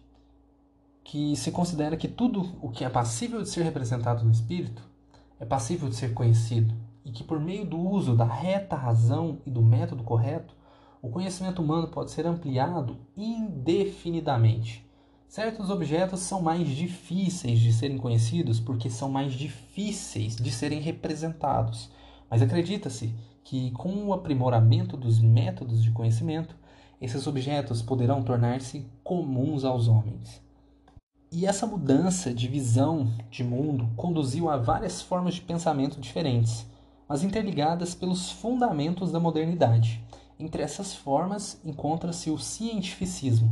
que 1.03 1.35
se 1.35 1.51
considera 1.51 1.97
que 1.97 2.07
tudo 2.07 2.57
o 2.61 2.71
que 2.71 2.85
é 2.85 2.89
passível 2.89 3.43
de 3.43 3.49
ser 3.49 3.65
representado 3.65 4.25
no 4.25 4.31
espírito 4.31 4.92
é 5.43 5.45
passível 5.45 5.89
de 5.89 5.97
ser 5.97 6.15
conhecido 6.15 6.73
e 7.05 7.11
que 7.11 7.25
por 7.25 7.41
meio 7.41 7.65
do 7.65 7.77
uso 7.77 8.15
da 8.15 8.25
reta 8.25 8.77
razão 8.77 9.41
e 9.45 9.51
do 9.51 9.61
método 9.61 10.05
correto 10.05 10.55
o 11.03 11.09
conhecimento 11.09 11.61
humano 11.61 11.89
pode 11.89 12.13
ser 12.13 12.29
ampliado 12.29 12.97
indefinidamente. 13.17 14.89
Certos 15.27 15.69
objetos 15.69 16.21
são 16.21 16.41
mais 16.41 16.69
difíceis 16.69 17.59
de 17.59 17.73
serem 17.73 17.99
conhecidos 17.99 18.61
porque 18.61 18.89
são 18.89 19.11
mais 19.11 19.33
difíceis 19.33 20.37
de 20.37 20.49
serem 20.53 20.81
representados. 20.81 21.91
Mas 22.31 22.41
acredita-se 22.41 23.13
que, 23.43 23.73
com 23.73 24.07
o 24.07 24.13
aprimoramento 24.13 24.97
dos 24.97 25.21
métodos 25.21 25.83
de 25.83 25.91
conhecimento, 25.91 26.55
esses 27.01 27.27
objetos 27.27 27.83
poderão 27.83 28.23
tornar-se 28.23 28.87
comuns 29.03 29.65
aos 29.65 29.89
homens. 29.89 30.41
E 31.35 31.47
essa 31.47 31.67
mudança 31.67 32.31
de 32.31 32.47
visão 32.47 33.11
de 33.31 33.43
mundo 33.43 33.89
conduziu 33.97 34.51
a 34.51 34.59
várias 34.59 35.01
formas 35.01 35.33
de 35.33 35.41
pensamento 35.41 35.99
diferentes, 35.99 36.67
mas 37.09 37.25
interligadas 37.25 37.95
pelos 37.95 38.31
fundamentos 38.31 39.11
da 39.11 39.19
modernidade. 39.19 40.05
Entre 40.39 40.63
essas 40.63 40.95
formas 40.95 41.59
encontra-se 41.65 42.29
o 42.29 42.37
cientificismo, 42.39 43.51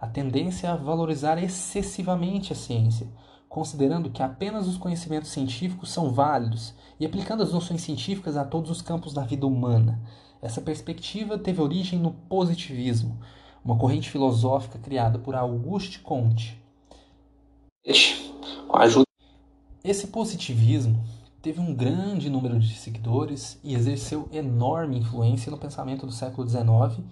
a 0.00 0.08
tendência 0.08 0.72
a 0.72 0.76
valorizar 0.76 1.40
excessivamente 1.40 2.52
a 2.52 2.56
ciência, 2.56 3.06
considerando 3.48 4.10
que 4.10 4.24
apenas 4.24 4.66
os 4.66 4.76
conhecimentos 4.76 5.30
científicos 5.30 5.92
são 5.92 6.12
válidos 6.12 6.74
e 6.98 7.06
aplicando 7.06 7.44
as 7.44 7.52
noções 7.52 7.80
científicas 7.80 8.36
a 8.36 8.44
todos 8.44 8.72
os 8.72 8.82
campos 8.82 9.12
da 9.12 9.22
vida 9.22 9.46
humana. 9.46 10.02
Essa 10.42 10.60
perspectiva 10.60 11.38
teve 11.38 11.62
origem 11.62 11.96
no 11.96 12.10
positivismo, 12.10 13.20
uma 13.64 13.78
corrente 13.78 14.10
filosófica 14.10 14.80
criada 14.80 15.16
por 15.16 15.36
Auguste 15.36 16.00
Comte. 16.00 16.59
Esse 19.82 20.08
positivismo 20.08 21.02
teve 21.40 21.60
um 21.60 21.74
grande 21.74 22.28
número 22.28 22.58
de 22.60 22.74
seguidores 22.74 23.58
e 23.64 23.74
exerceu 23.74 24.28
enorme 24.30 24.98
influência 24.98 25.50
no 25.50 25.56
pensamento 25.56 26.04
do 26.04 26.12
século 26.12 26.46
XIX 26.46 27.02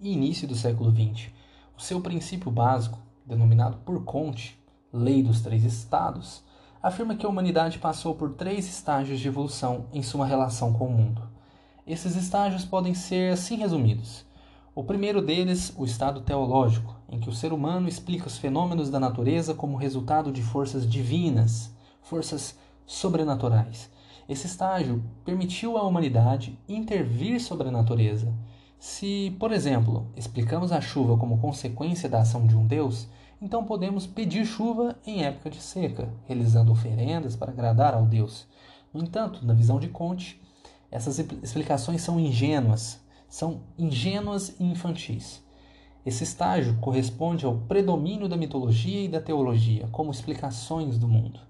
e 0.00 0.10
início 0.10 0.48
do 0.48 0.54
século 0.54 0.90
XX. 0.90 1.30
O 1.76 1.82
seu 1.82 2.00
princípio 2.00 2.50
básico, 2.50 2.98
denominado 3.26 3.76
por 3.84 4.02
Comte, 4.02 4.58
Lei 4.90 5.22
dos 5.22 5.42
Três 5.42 5.62
Estados, 5.62 6.42
afirma 6.82 7.16
que 7.16 7.26
a 7.26 7.28
humanidade 7.28 7.78
passou 7.78 8.14
por 8.14 8.32
três 8.32 8.66
estágios 8.66 9.20
de 9.20 9.28
evolução 9.28 9.86
em 9.92 10.02
sua 10.02 10.24
relação 10.24 10.72
com 10.72 10.86
o 10.86 10.92
mundo. 10.92 11.20
Esses 11.86 12.16
estágios 12.16 12.64
podem 12.64 12.94
ser 12.94 13.34
assim 13.34 13.56
resumidos. 13.56 14.24
O 14.76 14.82
primeiro 14.82 15.22
deles, 15.22 15.72
o 15.76 15.84
estado 15.84 16.20
teológico, 16.22 16.96
em 17.08 17.20
que 17.20 17.28
o 17.28 17.32
ser 17.32 17.52
humano 17.52 17.88
explica 17.88 18.26
os 18.26 18.36
fenômenos 18.36 18.90
da 18.90 18.98
natureza 18.98 19.54
como 19.54 19.76
resultado 19.76 20.32
de 20.32 20.42
forças 20.42 20.84
divinas, 20.84 21.72
forças 22.02 22.58
sobrenaturais. 22.84 23.88
Esse 24.28 24.48
estágio 24.48 25.00
permitiu 25.24 25.78
à 25.78 25.84
humanidade 25.84 26.58
intervir 26.68 27.40
sobre 27.40 27.68
a 27.68 27.70
natureza. 27.70 28.34
Se, 28.76 29.36
por 29.38 29.52
exemplo, 29.52 30.08
explicamos 30.16 30.72
a 30.72 30.80
chuva 30.80 31.16
como 31.16 31.38
consequência 31.38 32.08
da 32.08 32.22
ação 32.22 32.44
de 32.44 32.56
um 32.56 32.66
Deus, 32.66 33.06
então 33.40 33.64
podemos 33.64 34.08
pedir 34.08 34.44
chuva 34.44 34.96
em 35.06 35.22
época 35.22 35.50
de 35.50 35.62
seca, 35.62 36.12
realizando 36.26 36.72
oferendas 36.72 37.36
para 37.36 37.52
agradar 37.52 37.94
ao 37.94 38.06
Deus. 38.06 38.44
No 38.92 39.00
entanto, 39.00 39.46
na 39.46 39.54
visão 39.54 39.78
de 39.78 39.86
Conte, 39.86 40.42
essas 40.90 41.20
explicações 41.20 42.02
são 42.02 42.18
ingênuas, 42.18 43.03
são 43.34 43.62
ingênuas 43.76 44.54
e 44.60 44.64
infantis. 44.64 45.42
Esse 46.06 46.22
estágio 46.22 46.76
corresponde 46.80 47.44
ao 47.44 47.56
predomínio 47.56 48.28
da 48.28 48.36
mitologia 48.36 49.02
e 49.02 49.08
da 49.08 49.20
teologia 49.20 49.88
como 49.90 50.12
explicações 50.12 50.98
do 50.98 51.08
mundo. 51.08 51.40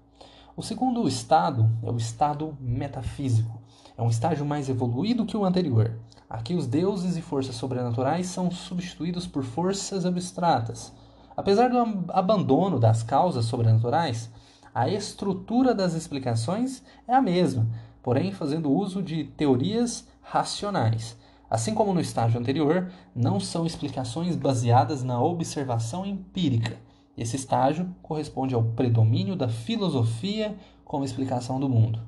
O 0.57 0.63
segundo 0.63 1.07
estado 1.07 1.69
é 1.83 1.91
o 1.91 1.95
estado 1.95 2.57
metafísico. 2.59 3.61
É 3.95 4.01
um 4.01 4.09
estágio 4.09 4.43
mais 4.43 4.67
evoluído 4.67 5.27
que 5.27 5.37
o 5.37 5.45
anterior. 5.45 5.95
Aqui 6.27 6.55
os 6.55 6.65
deuses 6.65 7.17
e 7.17 7.21
forças 7.21 7.53
sobrenaturais 7.53 8.25
são 8.25 8.49
substituídos 8.49 9.27
por 9.27 9.43
forças 9.43 10.07
abstratas. 10.07 10.91
Apesar 11.37 11.69
do 11.69 12.11
abandono 12.11 12.79
das 12.79 13.03
causas 13.03 13.45
sobrenaturais, 13.45 14.31
a 14.73 14.89
estrutura 14.89 15.75
das 15.75 15.93
explicações 15.93 16.81
é 17.07 17.13
a 17.13 17.21
mesma, 17.21 17.67
porém 18.01 18.31
fazendo 18.31 18.71
uso 18.71 19.03
de 19.03 19.25
teorias 19.25 20.07
racionais. 20.23 21.15
Assim 21.49 21.73
como 21.73 21.93
no 21.93 22.01
estágio 22.01 22.39
anterior, 22.39 22.91
não 23.15 23.39
são 23.39 23.65
explicações 23.65 24.35
baseadas 24.35 25.03
na 25.03 25.21
observação 25.21 26.05
empírica, 26.05 26.77
esse 27.17 27.37
estágio 27.37 27.95
corresponde 28.01 28.53
ao 28.53 28.63
predomínio 28.63 29.35
da 29.35 29.47
filosofia 29.47 30.55
como 30.83 31.05
explicação 31.05 31.59
do 31.59 31.69
mundo. 31.69 32.01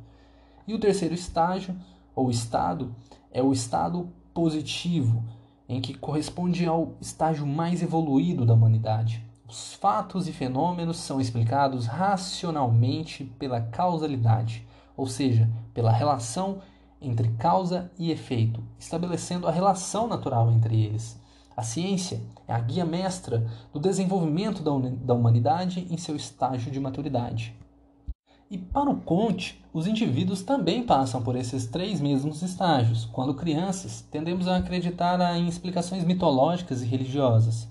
E 0.67 0.73
o 0.73 0.79
terceiro 0.79 1.13
estágio, 1.13 1.75
ou 2.13 2.29
estado, 2.29 2.93
é 3.31 3.41
o 3.41 3.53
estado 3.53 4.09
positivo, 4.33 5.23
em 5.69 5.79
que 5.79 5.93
corresponde 5.93 6.65
ao 6.65 6.93
estágio 6.99 7.47
mais 7.47 7.81
evoluído 7.81 8.45
da 8.45 8.53
humanidade. 8.53 9.23
Os 9.47 9.73
fatos 9.73 10.27
e 10.27 10.33
fenômenos 10.33 10.97
são 10.97 11.21
explicados 11.21 11.85
racionalmente 11.85 13.23
pela 13.23 13.61
causalidade, 13.61 14.67
ou 14.95 15.07
seja, 15.07 15.49
pela 15.73 15.91
relação 15.91 16.59
entre 17.01 17.29
causa 17.39 17.91
e 17.97 18.11
efeito, 18.11 18.63
estabelecendo 18.79 19.47
a 19.47 19.51
relação 19.51 20.07
natural 20.07 20.51
entre 20.51 20.83
eles. 20.83 21.19
A 21.55 21.63
ciência 21.63 22.21
é 22.47 22.53
a 22.53 22.59
guia 22.59 22.85
mestra 22.85 23.49
do 23.73 23.79
desenvolvimento 23.79 24.61
da 24.61 25.13
humanidade 25.13 25.87
em 25.89 25.97
seu 25.97 26.15
estágio 26.15 26.71
de 26.71 26.79
maturidade. 26.79 27.55
E 28.49 28.57
para 28.57 28.89
o 28.89 28.95
Conte, 29.01 29.61
os 29.73 29.87
indivíduos 29.87 30.41
também 30.41 30.83
passam 30.83 31.21
por 31.21 31.35
esses 31.35 31.65
três 31.65 31.99
mesmos 31.99 32.41
estágios. 32.41 33.05
Quando 33.05 33.33
crianças, 33.33 34.05
tendemos 34.09 34.47
a 34.47 34.55
acreditar 34.55 35.19
em 35.35 35.47
explicações 35.47 36.05
mitológicas 36.05 36.81
e 36.81 36.85
religiosas. 36.85 37.67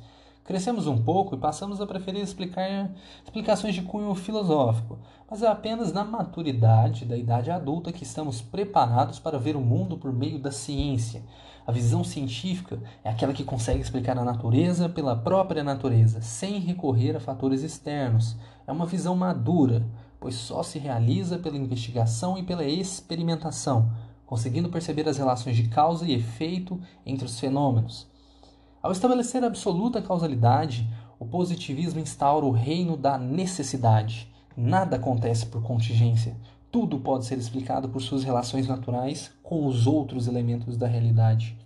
Crescemos 0.46 0.86
um 0.86 0.96
pouco 0.96 1.34
e 1.34 1.38
passamos 1.38 1.80
a 1.80 1.86
preferir 1.88 2.22
explicar 2.22 2.92
explicações 3.24 3.74
de 3.74 3.82
cunho 3.82 4.14
filosófico, 4.14 4.96
mas 5.28 5.42
é 5.42 5.48
apenas 5.48 5.92
na 5.92 6.04
maturidade 6.04 7.04
da 7.04 7.16
idade 7.16 7.50
adulta 7.50 7.92
que 7.92 8.04
estamos 8.04 8.40
preparados 8.40 9.18
para 9.18 9.40
ver 9.40 9.56
o 9.56 9.60
mundo 9.60 9.98
por 9.98 10.12
meio 10.12 10.38
da 10.38 10.52
ciência. 10.52 11.24
A 11.66 11.72
visão 11.72 12.04
científica 12.04 12.78
é 13.02 13.10
aquela 13.10 13.32
que 13.32 13.42
consegue 13.42 13.80
explicar 13.80 14.16
a 14.16 14.24
natureza 14.24 14.88
pela 14.88 15.16
própria 15.16 15.64
natureza, 15.64 16.22
sem 16.22 16.60
recorrer 16.60 17.16
a 17.16 17.20
fatores 17.20 17.64
externos. 17.64 18.36
É 18.68 18.70
uma 18.70 18.86
visão 18.86 19.16
madura, 19.16 19.84
pois 20.20 20.36
só 20.36 20.62
se 20.62 20.78
realiza 20.78 21.38
pela 21.38 21.56
investigação 21.56 22.38
e 22.38 22.44
pela 22.44 22.64
experimentação, 22.64 23.90
conseguindo 24.24 24.68
perceber 24.68 25.08
as 25.08 25.18
relações 25.18 25.56
de 25.56 25.66
causa 25.68 26.06
e 26.06 26.14
efeito 26.14 26.80
entre 27.04 27.26
os 27.26 27.40
fenômenos. 27.40 28.14
Ao 28.86 28.92
estabelecer 28.92 29.42
absoluta 29.42 30.00
causalidade, 30.00 30.88
o 31.18 31.26
positivismo 31.26 31.98
instaura 31.98 32.46
o 32.46 32.52
reino 32.52 32.96
da 32.96 33.18
necessidade. 33.18 34.32
Nada 34.56 34.94
acontece 34.94 35.44
por 35.46 35.60
contingência. 35.60 36.36
Tudo 36.70 37.00
pode 37.00 37.24
ser 37.24 37.36
explicado 37.36 37.88
por 37.88 38.00
suas 38.00 38.22
relações 38.22 38.68
naturais 38.68 39.32
com 39.42 39.66
os 39.66 39.88
outros 39.88 40.28
elementos 40.28 40.76
da 40.76 40.86
realidade. 40.86 41.58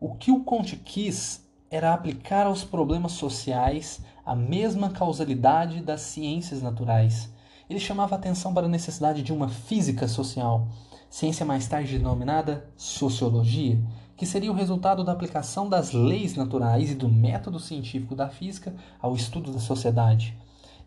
O 0.00 0.14
que 0.14 0.30
o 0.30 0.42
Conte 0.42 0.76
quis 0.76 1.46
era 1.70 1.92
aplicar 1.92 2.46
aos 2.46 2.64
problemas 2.64 3.12
sociais 3.12 4.00
a 4.24 4.34
mesma 4.34 4.88
causalidade 4.88 5.82
das 5.82 6.00
ciências 6.00 6.62
naturais. 6.62 7.30
Ele 7.68 7.78
chamava 7.78 8.14
atenção 8.14 8.54
para 8.54 8.64
a 8.64 8.70
necessidade 8.70 9.22
de 9.22 9.30
uma 9.30 9.50
física 9.50 10.08
social, 10.08 10.68
ciência 11.10 11.44
mais 11.44 11.68
tarde 11.68 11.98
denominada 11.98 12.66
sociologia, 12.78 13.78
que 14.24 14.30
seria 14.30 14.50
o 14.50 14.54
resultado 14.54 15.04
da 15.04 15.12
aplicação 15.12 15.68
das 15.68 15.92
leis 15.92 16.34
naturais 16.34 16.90
e 16.90 16.94
do 16.94 17.10
método 17.10 17.60
científico 17.60 18.14
da 18.14 18.26
física 18.26 18.74
ao 18.98 19.14
estudo 19.14 19.52
da 19.52 19.58
sociedade. 19.58 20.34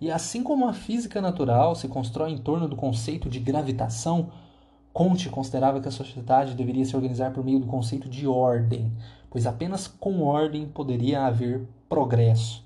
E 0.02 0.10
assim 0.10 0.42
como 0.42 0.68
a 0.68 0.74
física 0.74 1.22
natural 1.22 1.76
se 1.76 1.88
constrói 1.88 2.32
em 2.32 2.40
torno 2.40 2.68
do 2.68 2.76
conceito 2.76 3.30
de 3.30 3.40
gravitação, 3.40 4.32
Comte 4.92 5.30
considerava 5.30 5.80
que 5.80 5.88
a 5.88 5.92
sociedade 5.92 6.56
deveria 6.56 6.84
se 6.84 6.96
organizar 6.96 7.32
por 7.32 7.46
meio 7.46 7.60
do 7.60 7.68
conceito 7.68 8.10
de 8.10 8.26
ordem, 8.26 8.92
pois 9.30 9.46
apenas 9.46 9.86
com 9.88 10.24
ordem 10.24 10.68
poderia 10.68 11.28
haver 11.28 11.62
progresso. 11.88 12.66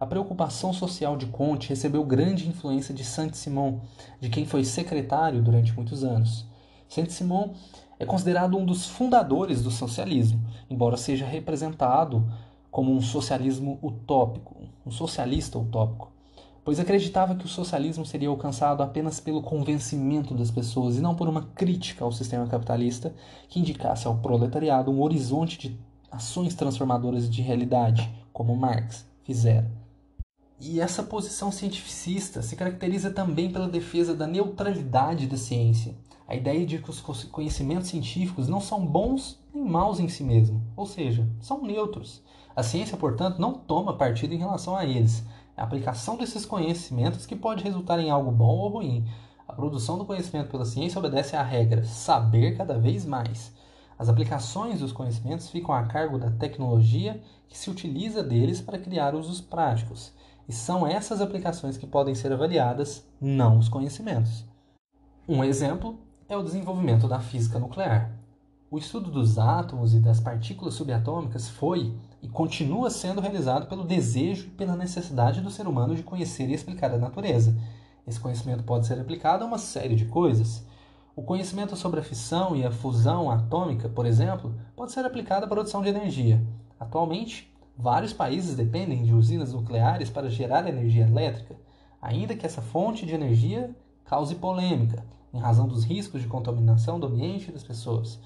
A 0.00 0.06
preocupação 0.06 0.72
social 0.72 1.16
de 1.16 1.26
Comte 1.26 1.68
recebeu 1.68 2.02
grande 2.02 2.48
influência 2.48 2.92
de 2.92 3.04
Saint-Simon, 3.04 3.78
de 4.20 4.28
quem 4.28 4.44
foi 4.44 4.64
secretário 4.64 5.40
durante 5.40 5.72
muitos 5.72 6.02
anos. 6.02 6.44
Saint-Simon 6.88 7.50
é 7.98 8.06
considerado 8.06 8.56
um 8.56 8.64
dos 8.64 8.86
fundadores 8.86 9.62
do 9.62 9.70
socialismo, 9.70 10.40
embora 10.70 10.96
seja 10.96 11.26
representado 11.26 12.24
como 12.70 12.92
um 12.92 13.00
socialismo 13.00 13.78
utópico, 13.82 14.56
um 14.86 14.90
socialista 14.90 15.58
utópico, 15.58 16.12
pois 16.64 16.78
acreditava 16.78 17.34
que 17.34 17.46
o 17.46 17.48
socialismo 17.48 18.04
seria 18.04 18.28
alcançado 18.28 18.82
apenas 18.82 19.18
pelo 19.18 19.42
convencimento 19.42 20.34
das 20.34 20.50
pessoas 20.50 20.96
e 20.96 21.00
não 21.00 21.14
por 21.14 21.28
uma 21.28 21.42
crítica 21.42 22.04
ao 22.04 22.12
sistema 22.12 22.46
capitalista 22.46 23.14
que 23.48 23.58
indicasse 23.58 24.06
ao 24.06 24.18
proletariado 24.18 24.90
um 24.90 25.02
horizonte 25.02 25.58
de 25.58 25.80
ações 26.10 26.54
transformadoras 26.54 27.28
de 27.28 27.42
realidade, 27.42 28.08
como 28.32 28.56
Marx 28.56 29.06
fizera. 29.24 29.70
E 30.60 30.80
essa 30.80 31.02
posição 31.02 31.52
cientificista 31.52 32.42
se 32.42 32.56
caracteriza 32.56 33.10
também 33.10 33.50
pela 33.50 33.68
defesa 33.68 34.14
da 34.14 34.26
neutralidade 34.26 35.26
da 35.26 35.36
ciência, 35.36 35.94
a 36.28 36.36
ideia 36.36 36.66
de 36.66 36.78
que 36.78 36.90
os 36.90 37.00
conhecimentos 37.00 37.88
científicos 37.88 38.48
não 38.48 38.60
são 38.60 38.84
bons 38.84 39.42
nem 39.52 39.64
maus 39.64 39.98
em 39.98 40.08
si 40.08 40.22
mesmo, 40.22 40.62
ou 40.76 40.84
seja, 40.84 41.26
são 41.40 41.62
neutros. 41.62 42.22
A 42.54 42.62
ciência, 42.62 42.98
portanto, 42.98 43.38
não 43.38 43.54
toma 43.54 43.96
partido 43.96 44.34
em 44.34 44.38
relação 44.38 44.76
a 44.76 44.84
eles. 44.84 45.24
É 45.56 45.62
a 45.62 45.64
aplicação 45.64 46.18
desses 46.18 46.44
conhecimentos 46.44 47.24
que 47.24 47.34
pode 47.34 47.64
resultar 47.64 47.98
em 47.98 48.10
algo 48.10 48.30
bom 48.30 48.58
ou 48.58 48.68
ruim. 48.68 49.08
A 49.46 49.54
produção 49.54 49.96
do 49.96 50.04
conhecimento 50.04 50.50
pela 50.50 50.66
ciência 50.66 50.98
obedece 50.98 51.34
à 51.34 51.42
regra 51.42 51.82
saber 51.84 52.58
cada 52.58 52.78
vez 52.78 53.06
mais. 53.06 53.50
As 53.98 54.10
aplicações 54.10 54.80
dos 54.80 54.92
conhecimentos 54.92 55.48
ficam 55.48 55.74
a 55.74 55.86
cargo 55.86 56.18
da 56.18 56.30
tecnologia 56.30 57.22
que 57.48 57.56
se 57.56 57.70
utiliza 57.70 58.22
deles 58.22 58.60
para 58.60 58.78
criar 58.78 59.14
usos 59.14 59.40
práticos. 59.40 60.12
E 60.46 60.52
são 60.52 60.86
essas 60.86 61.22
aplicações 61.22 61.78
que 61.78 61.86
podem 61.86 62.14
ser 62.14 62.32
avaliadas, 62.32 63.08
não 63.18 63.58
os 63.58 63.68
conhecimentos. 63.68 64.44
Um 65.26 65.42
exemplo 65.42 65.98
é 66.28 66.36
o 66.36 66.42
desenvolvimento 66.42 67.08
da 67.08 67.20
física 67.20 67.58
nuclear. 67.58 68.12
O 68.70 68.76
estudo 68.76 69.10
dos 69.10 69.38
átomos 69.38 69.94
e 69.94 69.98
das 69.98 70.20
partículas 70.20 70.74
subatômicas 70.74 71.48
foi 71.48 71.94
e 72.20 72.28
continua 72.28 72.90
sendo 72.90 73.22
realizado 73.22 73.66
pelo 73.66 73.82
desejo 73.82 74.48
e 74.48 74.50
pela 74.50 74.76
necessidade 74.76 75.40
do 75.40 75.50
ser 75.50 75.66
humano 75.66 75.96
de 75.96 76.02
conhecer 76.02 76.50
e 76.50 76.52
explicar 76.52 76.92
a 76.92 76.98
natureza. 76.98 77.56
Esse 78.06 78.20
conhecimento 78.20 78.62
pode 78.62 78.86
ser 78.86 79.00
aplicado 79.00 79.42
a 79.42 79.46
uma 79.46 79.56
série 79.56 79.96
de 79.96 80.04
coisas. 80.04 80.62
O 81.16 81.22
conhecimento 81.22 81.74
sobre 81.76 82.00
a 82.00 82.04
fissão 82.04 82.54
e 82.54 82.62
a 82.62 82.70
fusão 82.70 83.30
atômica, 83.30 83.88
por 83.88 84.04
exemplo, 84.04 84.54
pode 84.76 84.92
ser 84.92 85.06
aplicado 85.06 85.46
à 85.46 85.48
produção 85.48 85.80
de 85.80 85.88
energia. 85.88 86.46
Atualmente, 86.78 87.50
vários 87.74 88.12
países 88.12 88.54
dependem 88.54 89.02
de 89.02 89.14
usinas 89.14 89.54
nucleares 89.54 90.10
para 90.10 90.28
gerar 90.28 90.68
energia 90.68 91.06
elétrica, 91.06 91.56
ainda 92.02 92.36
que 92.36 92.44
essa 92.44 92.60
fonte 92.60 93.06
de 93.06 93.14
energia 93.14 93.74
cause 94.04 94.34
polêmica, 94.34 95.02
em 95.32 95.38
razão 95.38 95.68
dos 95.68 95.84
riscos 95.84 96.22
de 96.22 96.28
contaminação 96.28 96.98
do 96.98 97.06
ambiente 97.06 97.48
e 97.48 97.52
das 97.52 97.62
pessoas. 97.62 98.18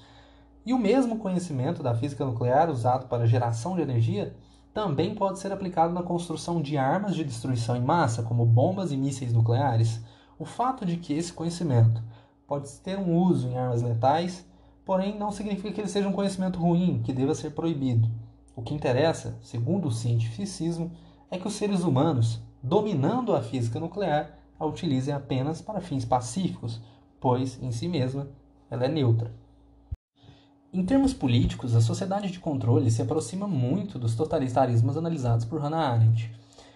E 0.65 0.73
o 0.73 0.79
mesmo 0.79 1.17
conhecimento 1.17 1.83
da 1.83 1.93
física 1.93 2.25
nuclear 2.25 2.69
usado 2.69 3.07
para 3.07 3.27
geração 3.27 3.75
de 3.75 3.81
energia 3.81 4.35
também 4.73 5.13
pode 5.13 5.37
ser 5.37 5.51
aplicado 5.51 5.93
na 5.93 6.01
construção 6.01 6.61
de 6.61 6.77
armas 6.77 7.15
de 7.15 7.23
destruição 7.23 7.75
em 7.75 7.81
massa, 7.81 8.23
como 8.23 8.45
bombas 8.45 8.91
e 8.91 8.97
mísseis 8.97 9.33
nucleares. 9.33 10.01
O 10.39 10.45
fato 10.45 10.85
de 10.85 10.97
que 10.97 11.13
esse 11.13 11.31
conhecimento 11.31 12.01
pode 12.47 12.69
ter 12.79 12.97
um 12.97 13.15
uso 13.15 13.47
em 13.47 13.57
armas 13.57 13.81
letais, 13.81 14.45
porém 14.83 15.17
não 15.17 15.31
significa 15.31 15.71
que 15.71 15.81
ele 15.81 15.87
seja 15.87 16.07
um 16.07 16.13
conhecimento 16.13 16.59
ruim, 16.59 17.01
que 17.03 17.13
deva 17.13 17.35
ser 17.35 17.51
proibido. 17.51 18.09
O 18.55 18.61
que 18.61 18.73
interessa, 18.73 19.37
segundo 19.41 19.87
o 19.87 19.91
cientificismo, 19.91 20.91
é 21.29 21.37
que 21.37 21.47
os 21.47 21.53
seres 21.53 21.83
humanos, 21.83 22.39
dominando 22.61 23.35
a 23.35 23.41
física 23.41 23.79
nuclear, 23.79 24.37
a 24.59 24.65
utilizem 24.65 25.13
apenas 25.13 25.61
para 25.61 25.81
fins 25.81 26.05
pacíficos, 26.05 26.81
pois, 27.23 27.57
em 27.63 27.71
si 27.71 27.87
mesma, 27.87 28.27
ela 28.69 28.83
é 28.83 28.89
neutra. 28.89 29.31
Em 30.73 30.83
termos 30.83 31.13
políticos, 31.13 31.73
a 31.73 31.79
sociedade 31.79 32.29
de 32.29 32.37
controle 32.37 32.91
se 32.91 33.01
aproxima 33.01 33.47
muito 33.47 33.97
dos 33.97 34.13
totalitarismos 34.13 34.97
analisados 34.97 35.45
por 35.45 35.61
Hannah 35.61 35.87
Arendt. 35.87 36.29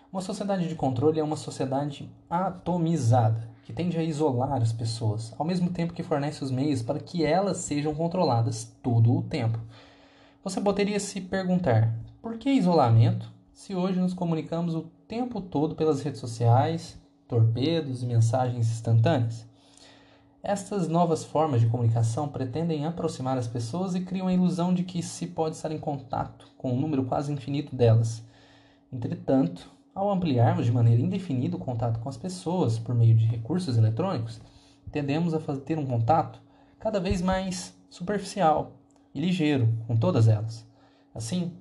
Uma 0.09 0.21
sociedade 0.21 0.69
de 0.69 0.75
controle 0.75 1.19
é 1.19 1.23
uma 1.23 1.35
sociedade 1.35 2.09
atomizada, 2.29 3.49
que 3.65 3.73
tende 3.73 3.97
a 3.97 4.03
isolar 4.03 4.61
as 4.61 4.71
pessoas, 4.71 5.35
ao 5.37 5.45
mesmo 5.45 5.69
tempo 5.69 5.91
que 5.91 6.01
fornece 6.01 6.41
os 6.41 6.49
meios 6.49 6.81
para 6.81 7.01
que 7.01 7.25
elas 7.25 7.57
sejam 7.57 7.93
controladas 7.93 8.73
todo 8.81 9.17
o 9.17 9.23
tempo. 9.23 9.59
Você 10.45 10.61
poderia 10.61 11.01
se 11.01 11.19
perguntar: 11.19 11.93
por 12.21 12.37
que 12.37 12.49
isolamento 12.49 13.29
se 13.51 13.75
hoje 13.75 13.99
nos 13.99 14.13
comunicamos 14.13 14.75
o 14.75 14.83
tempo 15.09 15.41
todo 15.41 15.75
pelas 15.75 16.01
redes 16.01 16.21
sociais, 16.21 16.97
torpedos 17.27 18.01
e 18.01 18.05
mensagens 18.05 18.71
instantâneas? 18.71 19.45
Estas 20.43 20.87
novas 20.87 21.23
formas 21.23 21.61
de 21.61 21.67
comunicação 21.67 22.29
pretendem 22.29 22.85
aproximar 22.85 23.37
as 23.37 23.47
pessoas 23.47 23.95
e 23.95 24.01
criam 24.01 24.27
a 24.27 24.33
ilusão 24.33 24.73
de 24.73 24.83
que 24.83 25.01
se 25.01 25.27
pode 25.27 25.55
estar 25.55 25.71
em 25.71 25.79
contato 25.79 26.47
com 26.57 26.73
um 26.73 26.79
número 26.79 27.05
quase 27.05 27.33
infinito 27.33 27.75
delas. 27.75 28.23
Entretanto, 28.93 29.69
ao 29.95 30.11
ampliarmos 30.11 30.65
de 30.65 30.71
maneira 30.71 31.01
indefinida 31.01 31.57
o 31.57 31.59
contato 31.59 31.99
com 31.99 32.07
as 32.07 32.17
pessoas 32.17 32.77
por 32.77 32.93
meio 32.93 33.15
de 33.15 33.25
recursos 33.25 33.77
eletrônicos, 33.77 34.39
tendemos 34.91 35.33
a 35.33 35.39
ter 35.57 35.79
um 35.79 35.85
contato 35.85 36.39
cada 36.79 36.99
vez 36.99 37.19
mais 37.19 37.75
superficial 37.89 38.73
e 39.15 39.19
ligeiro 39.19 39.67
com 39.87 39.97
todas 39.97 40.27
elas. 40.27 40.65
Assim, 41.15 41.51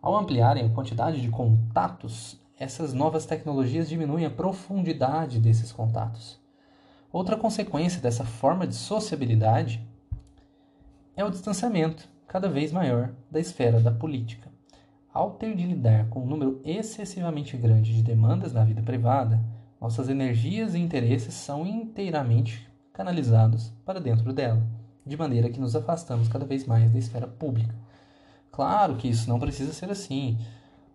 ao 0.00 0.16
ampliarem 0.16 0.64
a 0.64 0.70
quantidade 0.70 1.20
de 1.20 1.28
contatos, 1.28 2.40
essas 2.56 2.94
novas 2.94 3.26
tecnologias 3.26 3.88
diminuem 3.88 4.24
a 4.24 4.30
profundidade 4.30 5.40
desses 5.40 5.72
contatos. 5.72 6.43
Outra 7.14 7.36
consequência 7.36 8.00
dessa 8.00 8.24
forma 8.24 8.66
de 8.66 8.74
sociabilidade 8.74 9.80
é 11.16 11.24
o 11.24 11.30
distanciamento 11.30 12.08
cada 12.26 12.48
vez 12.48 12.72
maior 12.72 13.14
da 13.30 13.38
esfera 13.38 13.78
da 13.78 13.92
política. 13.92 14.50
Ao 15.12 15.30
ter 15.30 15.54
de 15.54 15.64
lidar 15.64 16.08
com 16.08 16.22
um 16.24 16.26
número 16.26 16.60
excessivamente 16.64 17.56
grande 17.56 17.94
de 17.94 18.02
demandas 18.02 18.52
na 18.52 18.64
vida 18.64 18.82
privada, 18.82 19.40
nossas 19.80 20.08
energias 20.08 20.74
e 20.74 20.80
interesses 20.80 21.34
são 21.34 21.64
inteiramente 21.64 22.68
canalizados 22.92 23.72
para 23.86 24.00
dentro 24.00 24.32
dela, 24.32 24.66
de 25.06 25.16
maneira 25.16 25.48
que 25.50 25.60
nos 25.60 25.76
afastamos 25.76 26.26
cada 26.26 26.44
vez 26.44 26.66
mais 26.66 26.90
da 26.90 26.98
esfera 26.98 27.28
pública. 27.28 27.76
Claro 28.50 28.96
que 28.96 29.06
isso 29.06 29.28
não 29.28 29.38
precisa 29.38 29.72
ser 29.72 29.88
assim. 29.88 30.36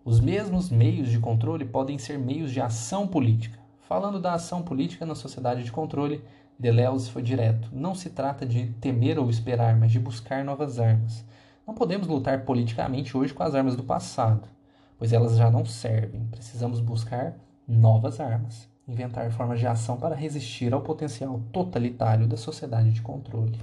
Os 0.03 0.19
mesmos 0.19 0.69
meios 0.69 1.09
de 1.09 1.17
controle 1.17 1.63
podem 1.63 1.97
ser 1.97 2.19
meios 2.19 2.51
de 2.51 2.59
ação 2.59 3.07
política 3.07 3.58
Falando 3.89 4.19
da 4.19 4.35
ação 4.35 4.61
política 4.61 5.03
na 5.03 5.15
sociedade 5.15 5.63
de 5.63 5.71
controle, 5.71 6.23
Deleuze 6.59 7.09
foi 7.09 7.23
direto. 7.23 7.69
Não 7.73 7.95
se 7.95 8.11
trata 8.11 8.45
de 8.45 8.67
temer 8.73 9.17
ou 9.17 9.31
esperar, 9.31 9.75
mas 9.75 9.91
de 9.91 9.99
buscar 9.99 10.45
novas 10.45 10.79
armas. 10.79 11.25
Não 11.65 11.73
podemos 11.73 12.05
lutar 12.05 12.45
politicamente 12.45 13.17
hoje 13.17 13.33
com 13.33 13.41
as 13.41 13.55
armas 13.55 13.75
do 13.75 13.81
passado, 13.81 14.47
pois 14.95 15.11
elas 15.11 15.35
já 15.35 15.49
não 15.49 15.65
servem. 15.65 16.23
Precisamos 16.29 16.79
buscar 16.79 17.33
novas 17.67 18.19
armas, 18.19 18.69
inventar 18.87 19.31
formas 19.31 19.59
de 19.59 19.65
ação 19.65 19.97
para 19.97 20.13
resistir 20.13 20.71
ao 20.71 20.81
potencial 20.81 21.41
totalitário 21.51 22.27
da 22.27 22.37
sociedade 22.37 22.91
de 22.91 23.01
controle. 23.01 23.59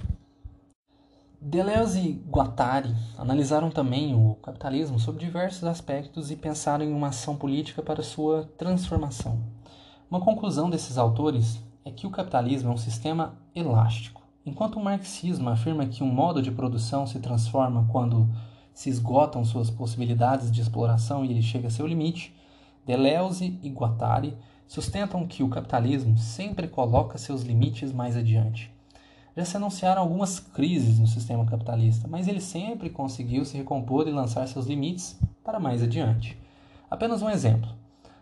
Deleuze 1.39 2.01
e 2.01 2.21
Guattari 2.29 2.93
analisaram 3.17 3.71
também 3.71 4.13
o 4.13 4.35
capitalismo 4.43 4.99
sob 4.99 5.17
diversos 5.17 5.63
aspectos 5.63 6.31
e 6.31 6.35
pensaram 6.35 6.83
em 6.83 6.91
uma 6.91 7.07
ação 7.07 7.37
política 7.37 7.81
para 7.81 8.03
sua 8.03 8.43
transformação. 8.57 9.55
Uma 10.09 10.21
conclusão 10.21 10.69
desses 10.69 10.97
autores 10.97 11.61
é 11.83 11.91
que 11.91 12.07
o 12.07 12.09
capitalismo 12.09 12.71
é 12.71 12.73
um 12.73 12.77
sistema 12.77 13.37
elástico. 13.53 14.21
Enquanto 14.45 14.77
o 14.77 14.83
marxismo 14.83 15.49
afirma 15.49 15.85
que 15.85 16.01
um 16.01 16.07
modo 16.07 16.41
de 16.41 16.49
produção 16.49 17.05
se 17.05 17.19
transforma 17.19 17.85
quando 17.91 18.29
se 18.73 18.89
esgotam 18.89 19.43
suas 19.43 19.69
possibilidades 19.69 20.49
de 20.49 20.61
exploração 20.61 21.25
e 21.25 21.31
ele 21.31 21.41
chega 21.41 21.67
a 21.67 21.69
seu 21.69 21.85
limite, 21.85 22.33
Deleuze 22.85 23.59
e 23.61 23.69
Guattari 23.69 24.37
sustentam 24.65 25.27
que 25.27 25.43
o 25.43 25.49
capitalismo 25.49 26.17
sempre 26.17 26.69
coloca 26.69 27.17
seus 27.17 27.41
limites 27.41 27.91
mais 27.91 28.15
adiante. 28.15 28.71
Já 29.35 29.43
se 29.43 29.57
anunciaram 29.57 30.01
algumas 30.01 30.39
crises 30.39 30.99
no 30.99 31.07
sistema 31.07 31.45
capitalista, 31.45 32.07
mas 32.07 32.29
ele 32.29 32.39
sempre 32.39 32.89
conseguiu 32.89 33.43
se 33.43 33.57
recompor 33.57 34.07
e 34.07 34.11
lançar 34.11 34.47
seus 34.47 34.67
limites 34.67 35.19
para 35.43 35.59
mais 35.59 35.83
adiante. 35.83 36.39
Apenas 36.89 37.21
um 37.21 37.29
exemplo. 37.29 37.69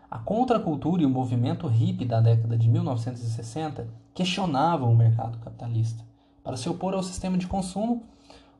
A 0.08 0.18
contracultura 0.18 1.02
e 1.02 1.06
o 1.06 1.10
movimento 1.10 1.66
hippie 1.66 2.04
da 2.04 2.20
década 2.20 2.56
de 2.56 2.68
1960 2.68 3.88
questionavam 4.14 4.92
o 4.92 4.96
mercado 4.96 5.38
capitalista. 5.38 6.04
Para 6.44 6.56
se 6.56 6.68
opor 6.68 6.94
ao 6.94 7.02
sistema 7.02 7.36
de 7.36 7.48
consumo, 7.48 8.04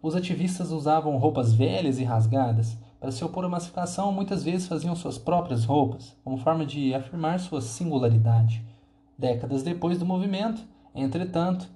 os 0.03 0.17
ativistas 0.17 0.73
usavam 0.73 1.17
roupas 1.17 1.53
velhas 1.53 1.99
e 1.99 2.05
rasgadas, 2.05 2.77
para 2.99 3.13
se 3.13 3.25
opor 3.25 3.45
à 3.45 3.49
massificação, 3.49 4.11
muitas 4.11 4.43
vezes 4.43 4.67
faziam 4.67 4.97
suas 4.97 5.19
próprias 5.19 5.65
roupas, 5.65 6.17
como 6.25 6.39
forma 6.39 6.67
de 6.67 6.93
afirmar 6.95 7.39
sua 7.39 7.61
singularidade. 7.61 8.65
Décadas 9.17 9.63
depois 9.63 9.99
do 9.99 10.05
movimento, 10.05 10.61
entretanto, 10.95 11.69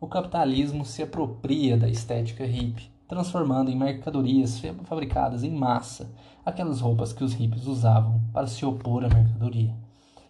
o 0.00 0.06
capitalismo 0.06 0.84
se 0.84 1.02
apropria 1.02 1.76
da 1.76 1.88
estética 1.88 2.46
hippie, 2.46 2.90
transformando 3.08 3.70
em 3.70 3.76
mercadorias 3.76 4.62
fabricadas 4.84 5.42
em 5.42 5.50
massa 5.50 6.10
aquelas 6.46 6.80
roupas 6.80 7.12
que 7.12 7.24
os 7.24 7.34
hippies 7.34 7.66
usavam 7.66 8.20
para 8.32 8.46
se 8.46 8.64
opor 8.64 9.04
à 9.04 9.08
mercadoria. 9.08 9.74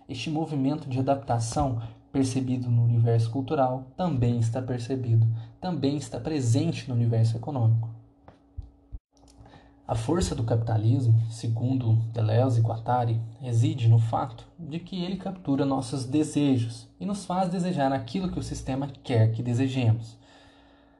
Este 0.08 0.30
movimento 0.30 0.88
de 0.88 0.98
adaptação 0.98 1.82
percebido 2.10 2.70
no 2.70 2.84
universo 2.84 3.30
cultural 3.30 3.84
também 3.94 4.38
está 4.38 4.62
percebido, 4.62 5.26
também 5.60 5.98
está 5.98 6.18
presente 6.18 6.88
no 6.88 6.94
universo 6.94 7.36
econômico. 7.36 7.90
A 9.86 9.94
força 9.94 10.34
do 10.34 10.42
capitalismo, 10.42 11.20
segundo 11.30 11.96
Deleuze 12.12 12.60
e 12.60 12.62
Guattari, 12.62 13.20
reside 13.38 13.86
no 13.86 13.98
fato 13.98 14.46
de 14.58 14.80
que 14.80 15.04
ele 15.04 15.16
captura 15.16 15.66
nossos 15.66 16.06
desejos 16.06 16.88
e 16.98 17.04
nos 17.04 17.26
faz 17.26 17.50
desejar 17.50 17.92
aquilo 17.92 18.32
que 18.32 18.38
o 18.38 18.42
sistema 18.42 18.88
quer 19.04 19.30
que 19.32 19.42
desejemos. 19.42 20.18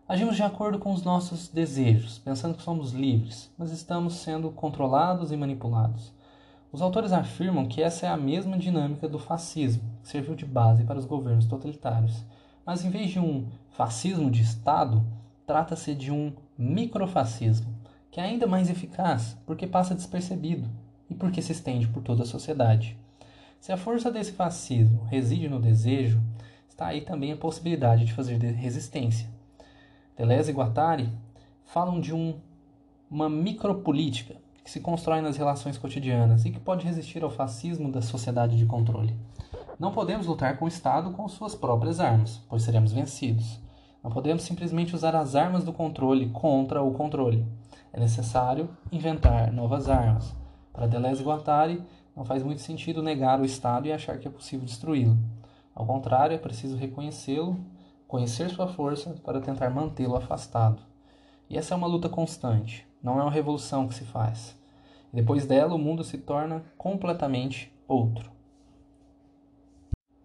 Agimos 0.08 0.36
de 0.36 0.42
acordo 0.44 0.78
com 0.78 0.92
os 0.92 1.02
nossos 1.02 1.48
desejos, 1.48 2.20
pensando 2.20 2.54
que 2.54 2.62
somos 2.62 2.92
livres, 2.92 3.50
mas 3.58 3.72
estamos 3.72 4.14
sendo 4.14 4.52
controlados 4.52 5.32
e 5.32 5.36
manipulados. 5.36 6.12
Os 6.70 6.80
autores 6.80 7.12
afirmam 7.12 7.66
que 7.66 7.82
essa 7.82 8.06
é 8.06 8.08
a 8.08 8.16
mesma 8.16 8.56
dinâmica 8.56 9.08
do 9.08 9.18
fascismo, 9.18 9.82
que 10.04 10.08
serviu 10.08 10.36
de 10.36 10.46
base 10.46 10.84
para 10.84 10.96
os 10.96 11.04
governos 11.04 11.46
totalitários. 11.46 12.24
Mas 12.64 12.84
em 12.84 12.90
vez 12.90 13.10
de 13.10 13.18
um 13.18 13.48
fascismo 13.72 14.30
de 14.30 14.42
Estado, 14.42 15.04
trata-se 15.44 15.92
de 15.92 16.12
um 16.12 16.32
microfascismo 16.56 17.74
que 18.08 18.20
é 18.20 18.22
ainda 18.22 18.46
mais 18.46 18.70
eficaz 18.70 19.36
porque 19.44 19.66
passa 19.66 19.92
despercebido 19.92 20.70
e 21.10 21.16
porque 21.16 21.42
se 21.42 21.50
estende 21.50 21.88
por 21.88 22.04
toda 22.04 22.22
a 22.22 22.26
sociedade. 22.26 22.96
Se 23.58 23.72
a 23.72 23.76
força 23.76 24.08
desse 24.08 24.30
fascismo 24.30 25.02
reside 25.10 25.48
no 25.48 25.60
desejo, 25.60 26.22
está 26.68 26.86
aí 26.86 27.00
também 27.00 27.32
a 27.32 27.36
possibilidade 27.36 28.04
de 28.04 28.12
fazer 28.12 28.36
resistência. 28.36 29.34
Deleuze 30.16 30.50
e 30.50 30.54
Guattari 30.54 31.12
falam 31.66 32.00
de 32.00 32.14
um, 32.14 32.40
uma 33.10 33.28
micropolítica 33.28 34.36
que 34.64 34.70
se 34.70 34.80
constrói 34.80 35.20
nas 35.20 35.36
relações 35.36 35.76
cotidianas 35.76 36.46
e 36.46 36.50
que 36.50 36.58
pode 36.58 36.86
resistir 36.86 37.22
ao 37.22 37.30
fascismo 37.30 37.92
da 37.92 38.00
sociedade 38.00 38.56
de 38.56 38.64
controle. 38.64 39.14
Não 39.78 39.92
podemos 39.92 40.26
lutar 40.26 40.56
com 40.58 40.64
o 40.64 40.68
Estado 40.68 41.10
com 41.10 41.28
suas 41.28 41.54
próprias 41.54 42.00
armas, 42.00 42.40
pois 42.48 42.62
seremos 42.62 42.92
vencidos. 42.92 43.60
Não 44.02 44.10
podemos 44.10 44.42
simplesmente 44.42 44.94
usar 44.94 45.14
as 45.14 45.36
armas 45.36 45.64
do 45.64 45.72
controle 45.72 46.30
contra 46.30 46.82
o 46.82 46.94
controle. 46.94 47.46
É 47.92 48.00
necessário 48.00 48.70
inventar 48.90 49.52
novas 49.52 49.86
armas. 49.86 50.34
Para 50.72 50.86
Deleuze 50.86 51.22
e 51.22 51.26
Guattari, 51.26 51.82
não 52.16 52.24
faz 52.24 52.42
muito 52.42 52.62
sentido 52.62 53.02
negar 53.02 53.38
o 53.38 53.44
Estado 53.44 53.86
e 53.86 53.92
achar 53.92 54.18
que 54.18 54.26
é 54.26 54.30
possível 54.30 54.64
destruí-lo. 54.64 55.18
Ao 55.74 55.84
contrário, 55.84 56.34
é 56.34 56.38
preciso 56.38 56.74
reconhecê-lo, 56.74 57.60
conhecer 58.16 58.48
sua 58.48 58.66
força 58.66 59.10
para 59.22 59.42
tentar 59.42 59.68
mantê-lo 59.68 60.16
afastado. 60.16 60.82
E 61.50 61.58
essa 61.58 61.74
é 61.74 61.76
uma 61.76 61.86
luta 61.86 62.08
constante, 62.08 62.86
não 63.02 63.20
é 63.20 63.22
uma 63.22 63.30
revolução 63.30 63.86
que 63.86 63.94
se 63.94 64.04
faz. 64.06 64.56
E 65.12 65.16
depois 65.16 65.44
dela, 65.44 65.74
o 65.74 65.78
mundo 65.78 66.02
se 66.02 66.16
torna 66.16 66.64
completamente 66.78 67.70
outro. 67.86 68.30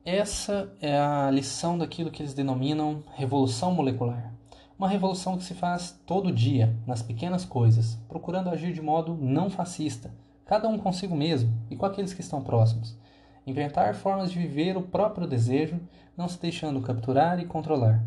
Essa 0.06 0.74
é 0.80 0.98
a 0.98 1.30
lição 1.30 1.78
daquilo 1.78 2.10
que 2.10 2.22
eles 2.22 2.34
denominam 2.34 3.04
revolução 3.14 3.74
molecular. 3.74 4.34
Uma 4.80 4.88
revolução 4.88 5.38
que 5.38 5.44
se 5.44 5.54
faz 5.54 6.00
todo 6.06 6.32
dia, 6.32 6.74
nas 6.88 7.02
pequenas 7.02 7.44
coisas, 7.44 7.96
procurando 8.08 8.50
agir 8.50 8.72
de 8.72 8.82
modo 8.82 9.18
não 9.20 9.50
fascista, 9.50 10.10
cada 10.46 10.70
um 10.70 10.78
consigo 10.78 11.14
mesmo 11.14 11.52
e 11.70 11.76
com 11.76 11.86
aqueles 11.86 12.14
que 12.14 12.22
estão 12.22 12.42
próximos. 12.42 12.98
Inventar 13.46 13.96
formas 13.96 14.32
de 14.32 14.40
viver 14.40 14.78
o 14.78 14.82
próprio 14.82 15.28
desejo, 15.28 15.80
não 16.16 16.28
se 16.28 16.40
deixando 16.40 16.82
capturar 16.82 17.40
e 17.40 17.46
controlar. 17.46 18.04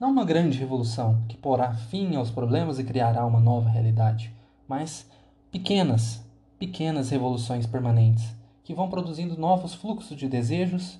Não 0.00 0.10
uma 0.10 0.24
grande 0.24 0.58
revolução 0.58 1.22
que 1.28 1.36
porá 1.36 1.74
fim 1.74 2.16
aos 2.16 2.30
problemas 2.30 2.78
e 2.78 2.84
criará 2.84 3.26
uma 3.26 3.40
nova 3.40 3.68
realidade, 3.68 4.32
mas 4.66 5.08
pequenas, 5.50 6.24
pequenas 6.58 7.10
revoluções 7.10 7.66
permanentes 7.66 8.34
que 8.64 8.74
vão 8.74 8.88
produzindo 8.88 9.38
novos 9.38 9.74
fluxos 9.74 10.16
de 10.16 10.28
desejos 10.28 10.98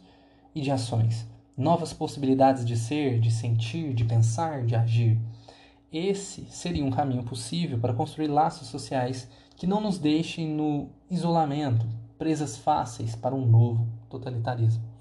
e 0.55 0.61
de 0.61 0.71
ações 0.71 1.27
novas 1.59 1.93
possibilidades 1.93 2.65
de 2.65 2.77
ser, 2.77 3.19
de 3.19 3.33
sentir, 3.33 3.93
de 3.93 4.05
pensar, 4.05 4.65
de 4.65 4.77
agir. 4.77 5.19
Esse 5.93 6.45
seria 6.49 6.85
um 6.85 6.91
caminho 6.91 7.25
possível 7.25 7.79
para 7.81 7.93
construir 7.93 8.29
laços 8.29 8.69
sociais 8.69 9.29
que 9.57 9.67
não 9.67 9.81
nos 9.81 9.99
deixem 9.99 10.47
no 10.47 10.89
isolamento, 11.11 11.85
presas 12.19 12.57
fáceis 12.57 13.15
para 13.15 13.35
um 13.35 13.47
novo 13.47 13.87
totalitarismo. 14.11 14.98